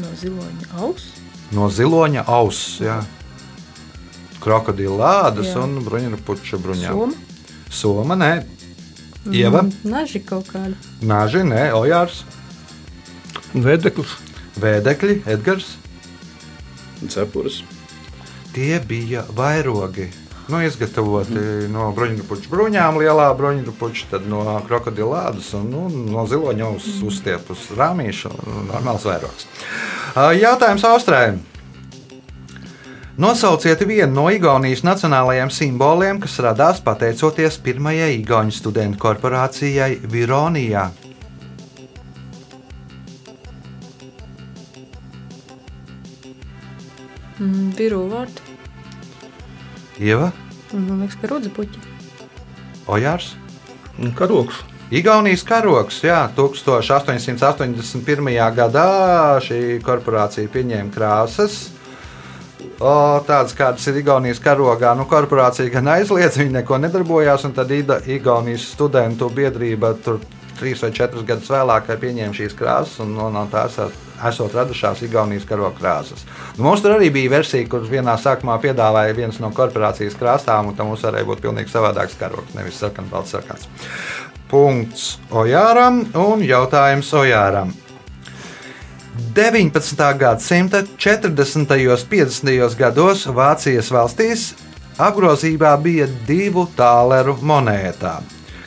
No 0.00 0.12
ziloņa 0.16 0.68
auss. 0.80 1.10
No 1.52 1.68
ziloņa 1.68 2.22
auss, 2.24 2.78
jā. 2.80 3.02
krokodila 4.40 5.10
ādas 5.26 5.50
Jā. 5.52 5.66
un 5.66 5.82
bruņurupuču 5.84 6.56
bruņām. 6.64 6.96
Soma. 6.96 7.12
Soma, 7.68 8.16
nē, 8.16 8.30
Ieva, 9.28 9.66
Naži 9.84 10.22
kaut 10.24 10.48
kāda. 10.48 10.72
Nāži, 11.04 11.44
nē, 11.44 11.66
Ojārs, 11.76 12.22
Vēdeklis. 13.52 14.16
Vēdekļi, 14.56 15.18
Edgars. 15.28 15.74
Cepures. 17.06 17.62
Tie 18.54 18.80
bija 18.80 19.22
vairogi. 19.36 20.08
Nu, 20.48 20.62
izgatavoti 20.64 21.68
no 21.68 21.90
bruņurupuču 21.92 22.48
bruņām, 22.48 22.96
lielā 23.02 23.26
bruņurupuča, 23.36 24.06
tad 24.14 24.24
no 24.32 24.40
krokodilādas 24.64 25.50
un 25.58 25.66
nu, 25.68 25.82
no 26.08 26.24
ziloņa 26.26 26.70
uz, 26.78 26.86
uzstiepus 27.04 27.66
rāmīšu. 27.76 28.32
Normāls 28.70 29.04
vairogs. 29.04 29.44
Jautājums 30.16 30.86
Austrējai. 30.88 31.36
Nosauciet 33.18 33.82
vienu 33.82 34.12
no 34.14 34.28
Igaunijas 34.30 34.84
nacionālajiem 34.86 35.50
simboliem, 35.50 36.20
kas 36.22 36.38
radās 36.40 36.80
pateicoties 36.86 37.60
pirmajai 37.66 38.12
Igaunijas 38.20 38.62
studentu 38.62 39.02
korporācijai 39.02 39.98
Vironijā. 40.08 40.88
Mm, 47.38 47.70
Biru 47.78 48.00
vārdi. 48.10 48.40
Ieva, 49.98 50.32
Man 50.72 51.00
liekas, 51.00 51.16
ka 51.20 51.26
rudze 51.30 51.50
puķi. 51.54 51.78
Ojārs. 52.92 53.26
un 53.98 54.12
Karoks. 54.14 54.54
Igaunijas 54.90 55.42
karoks, 55.44 56.00
jā, 56.04 56.28
1881. 56.36 58.54
gadā 58.56 58.84
šī 59.44 59.80
korporācija 59.84 60.48
pieņēma 60.48 60.90
krāsas. 60.94 61.58
O, 62.80 62.92
tādas 63.26 63.52
kādas 63.58 63.86
ir 63.90 63.96
Igaunijas 64.00 64.38
karogā, 64.40 64.94
nu, 64.96 65.04
korporācija 65.10 65.68
gan 65.74 65.86
aizliedz, 65.92 66.36
viņa 66.40 66.52
neko 66.60 66.78
nedarbojās, 66.80 67.44
un 67.44 67.52
tad 67.52 67.70
Ida- 67.74 68.00
Igaunijas 68.06 68.64
studentu 68.72 69.28
biedrība 69.34 69.92
tur 70.04 70.18
trīs 70.58 70.80
vai 70.82 70.90
četrus 70.94 71.24
gadus 71.26 71.50
vēlāk 71.52 71.90
pieņēma 72.00 72.34
šīs 72.34 72.54
krāsas, 72.58 73.00
un 73.04 73.08
no, 73.18 73.28
no 73.34 73.44
tās 73.52 73.78
ar- 73.82 73.92
esot 74.28 74.54
radušās 74.56 75.02
Igaunijas 75.06 75.46
karoga 75.48 75.76
krāsas. 75.78 76.24
Nu, 76.56 76.64
mums 76.66 76.82
tur 76.84 76.96
arī 76.96 77.10
bija 77.14 77.36
versija, 77.38 77.68
kur 77.70 77.86
vienā 77.88 78.16
sākumā 78.20 78.58
piedāvāja 78.62 79.16
viens 79.16 79.40
no 79.42 79.52
korporācijas 79.54 80.16
krāsām, 80.18 80.70
un 80.70 80.78
tam 80.78 80.90
mums 80.90 81.04
varēja 81.06 81.28
būt 81.28 81.42
pilnīgi 81.44 81.72
savādāks 81.72 82.18
karogs, 82.20 82.54
nevis 82.58 82.80
sarkans, 82.80 83.10
balts 83.12 83.34
sarkans. 83.36 83.68
Punkts 84.48 85.18
Ojāram 85.30 86.06
un 86.16 86.42
jautājums 86.44 87.12
Ojāram. 87.12 87.74
19. 89.34 90.18
gadsimta 90.18 90.84
40. 90.96 91.58
un 91.58 91.66
50. 91.66 92.78
gados 92.78 93.26
Vācijas 93.26 93.90
valstīs 93.92 94.48
apgrozībā 94.98 95.74
bija 95.82 96.06
divu 96.26 96.66
tāleru 96.76 97.36
monētā. 97.42 98.18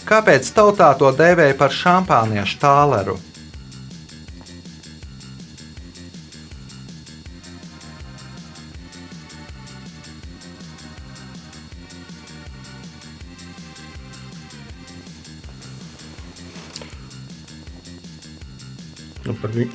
Kāpēc 0.07 0.47
tautā 0.55 0.91
to 0.99 1.11
dēvēja 1.15 1.55
par 1.59 1.71
šampāniešu 1.75 2.59
tāleru? 2.59 3.17
Par, 19.41 19.51
vi, 19.55 19.67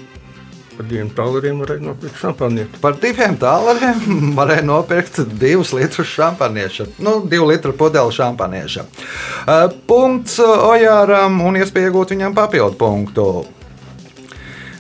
par 0.77 0.87
diviem 0.89 1.11
tālriem 1.17 1.61
varēja 1.63 1.85
nopirkt 1.89 2.21
šampānietu. 2.23 2.81
Par 2.83 2.97
diviem 3.03 3.37
tāleriem 3.41 4.07
varēja 4.39 4.65
nopirkt 4.67 5.21
divus 5.41 5.75
litrus 5.77 6.13
šampanieša. 6.15 6.89
Nu, 7.03 7.19
divu 7.27 7.51
litru 7.51 7.75
pudeli 7.77 8.15
šampanieša. 8.17 8.87
Uh, 8.87 9.67
Punkts 9.89 10.39
Ojāram 10.43 11.43
un 11.45 11.61
iespēja 11.61 11.91
iegūt 11.91 12.17
viņam 12.17 12.37
papildu 12.37 12.81
punktu. 12.81 13.29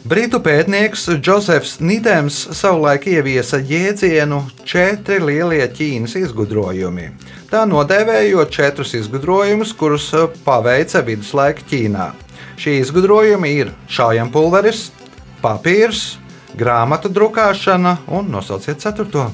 Britu 0.06 0.38
pētnieks 0.38 1.08
Džozefs 1.18 1.80
Nīdēms 1.82 2.36
savulaik 2.54 3.08
ieviesa 3.10 3.58
jēdzienu 3.58 4.38
četri 4.62 5.16
lielie 5.18 5.64
Ķīnas 5.66 6.14
izgudrojumi. 6.20 7.08
Tā 7.50 7.64
nodēvējot 7.66 8.52
četrus 8.54 8.94
izgudrojumus, 9.00 9.72
kurus 9.74 10.12
paveica 10.46 11.02
viduslaika 11.08 11.66
Ķīnā. 11.66 12.06
Šie 12.56 12.78
izgudrojumi 12.80 13.50
ir 13.60 13.72
šaujampulveris, 13.92 14.86
papīrs, 15.42 16.16
grāmatu 16.56 17.10
drukāšana 17.12 17.98
un 18.16 18.30
nosauciet 18.32 18.80
ceturto. 18.80 19.28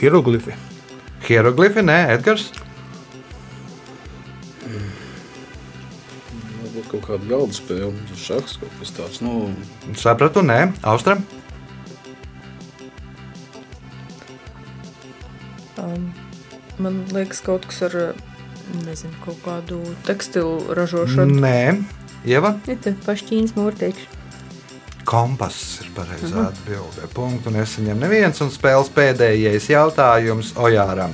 Hieroglifi. 0.00 0.52
Hieroglifi, 1.24 1.80
nē, 1.86 1.96
Edgars. 2.18 2.50
Varbūt 6.60 6.90
kaut 6.90 7.06
kāda 7.06 7.30
galda 7.30 7.56
spēle, 7.56 7.94
šachs 8.20 8.58
kaut 8.60 8.76
kas 8.82 8.92
tāds. 8.98 9.22
Nu, 9.24 9.48
Sapratu, 9.96 10.44
nē, 10.44 10.66
Austram. 10.92 11.24
Um, 15.82 16.12
man 16.78 17.02
liekas, 17.14 17.42
kaut 17.44 17.66
kas 17.70 17.82
ar 17.88 17.96
nezinu, 18.84 19.14
kaut 19.24 19.40
kādu 19.44 19.80
tekstilu 20.06 20.74
ražošanu. 20.76 21.40
Nē, 21.42 21.82
Ieva. 22.28 22.54
Paši 23.04 23.30
Ķīnas 23.30 23.56
mūrteikši. 23.58 24.10
Kompass 25.04 25.82
ir 25.84 25.90
pareizā 25.92 26.48
atbildē. 26.48 27.10
Punktu 27.12 27.52
nesaņem 27.52 28.00
neviens 28.00 28.40
un 28.40 28.50
spēles 28.52 28.88
pēdējais 28.94 29.68
jautājums 29.68 30.54
Ojāram. 30.56 31.12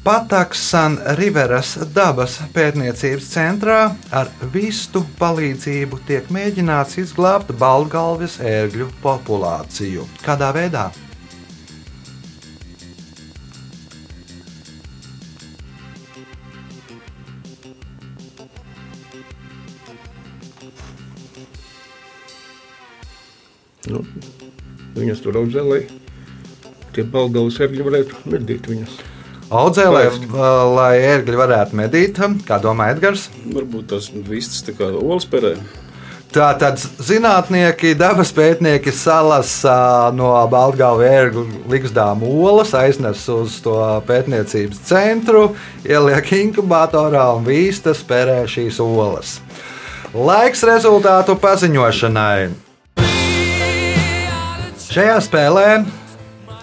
Pataksan 0.00 0.96
Riveras 1.18 1.74
dabas 1.92 2.38
pētniecības 2.54 3.26
centrā 3.34 3.82
ar 4.16 4.30
vistu 4.54 5.02
palīdzību 5.20 6.00
tiek 6.08 6.32
mēģināts 6.32 6.96
izglābt 7.02 7.52
baltgalvis 7.60 8.38
ērgļu 8.40 8.88
populāciju. 9.04 10.08
Kādā 10.24 10.54
veidā? 10.56 10.88
Viņas 25.02 25.24
tur 25.24 25.40
audzē, 25.40 25.64
lai 25.66 25.80
tie 26.94 27.06
balgāli 27.06 27.54
sērgi 27.54 27.86
varētu 27.86 28.24
medīt 28.30 28.68
viņas. 28.70 29.00
Audzē, 29.50 29.88
lai, 29.90 30.92
ērgļi 31.10 31.38
varētu 31.38 31.78
medīt, 31.78 32.18
kā 32.46 32.60
domā 32.62 32.92
Edgars. 32.94 33.28
varbūt 33.50 33.88
tas 33.90 34.10
vistas 34.14 34.62
tā 34.62 34.76
kā 34.78 34.92
olas 34.94 35.26
perē. 35.26 35.56
Tātad 36.30 36.78
zinātnieki, 36.78 37.96
dabas 37.98 38.30
pētnieki 38.30 38.92
salasa 38.94 40.12
no 40.14 40.30
Baltgāla 40.52 41.02
ērgu 41.02 41.42
likstām 41.72 42.22
olas, 42.22 42.70
aiznes 42.78 43.24
uz 43.34 43.56
to 43.64 43.74
pētniecības 44.06 44.84
centru, 44.86 45.42
ieliek 45.82 46.30
inkubatorā 46.38 47.26
un 47.34 47.42
vīstas 47.50 48.04
perē 48.06 48.44
šīs 48.46 48.78
olas. 48.84 49.40
Laiks 50.14 50.62
rezultātu 50.70 51.34
paziņošanai. 51.42 52.69
Šajā 54.90 55.20
spēlē 55.22 55.66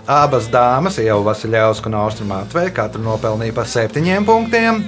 abas 0.03 0.49
dāmas, 0.51 0.97
Ieva 0.99 1.21
Vasiljauska 1.29 1.87
un 1.87 1.95
Austrumā 1.95 2.41
Tvei, 2.51 2.73
katra 2.75 2.99
nopelnīja 2.99 3.55
pa 3.55 3.63
7 3.63 4.27
punktiem. 4.27 4.81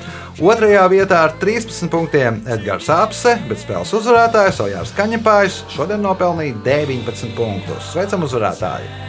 Otrajā 0.43 0.83
vietā 0.91 1.21
ar 1.29 1.37
13 1.39 1.87
punktiem 1.93 2.41
Edgars 2.51 2.91
Apse, 2.91 3.37
bet 3.47 3.63
spēles 3.63 3.95
uzvarētājs 3.95 4.59
Ojārs 4.67 4.95
Kaņepājs 4.99 5.63
šodien 5.71 6.03
nopelnīja 6.03 6.59
19 6.67 7.31
punktus. 7.39 7.93
Sveicam 7.93 8.27
uzvarētāju! 8.27 9.08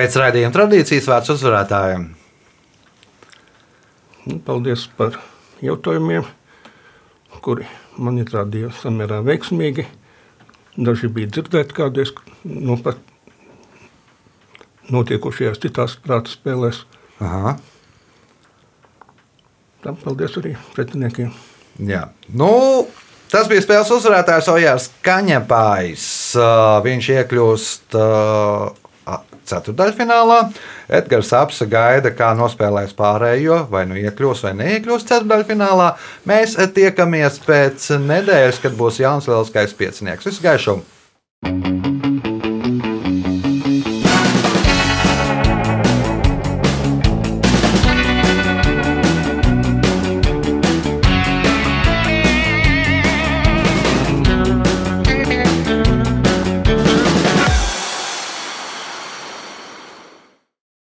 Pēc 0.00 0.14
raidījuma 0.16 0.54
tradīcijas 0.54 1.06
vārds 1.10 1.28
uzvarētājiem. 1.34 2.04
Nu, 4.30 4.38
paldies 4.46 4.86
par 4.96 5.18
jautājumiem, 5.60 6.24
kuri 7.44 7.66
man 8.00 8.16
izrādījās 8.22 8.80
samērā 8.80 9.18
veiksmīgi. 9.26 9.84
Daži 10.80 11.12
bija 11.12 11.28
dzirdēti 11.34 11.76
kādreiz 11.76 12.14
no 12.48 12.78
pat 12.80 12.96
notiekušajās 14.88 15.60
citās 15.66 16.00
prāta 16.00 16.32
spēlēs. 16.32 16.80
Aha. 17.20 17.58
Tam 19.84 20.00
paldies 20.00 20.40
arī 20.40 20.56
pretiniekiem. 20.72 21.28
Jā. 21.92 22.06
Nu, 22.32 22.54
tas 23.28 23.52
bija 23.52 23.68
spēles 23.68 23.92
uzvarētājs 24.00 24.48
Ojārs 24.56 24.92
Kaņepājs. 25.04 26.12
Viņš 26.88 27.16
iekļūst 27.20 28.00
ceturdaļfinālā. 29.48 30.40
Edgars 31.00 31.32
Apsa 31.36 31.68
gaida, 31.70 32.12
kā 32.16 32.32
nospēlēs 32.38 32.96
pārējo, 32.98 33.62
vai 33.70 33.86
nu 33.90 33.98
iekļūs 34.00 34.44
vai 34.46 34.54
neiekļūs 34.60 35.08
ceturdaļfinālā. 35.12 35.94
Mēs 36.30 36.58
tiekamies 36.76 37.40
pēc 37.46 37.92
nedēļas, 38.04 38.60
kad 38.64 38.76
būs 38.80 39.00
jauns 39.04 39.30
lielskais 39.30 39.76
piecinieks. 39.78 40.30
Visu 40.30 40.46
gaišumu! 40.46 41.99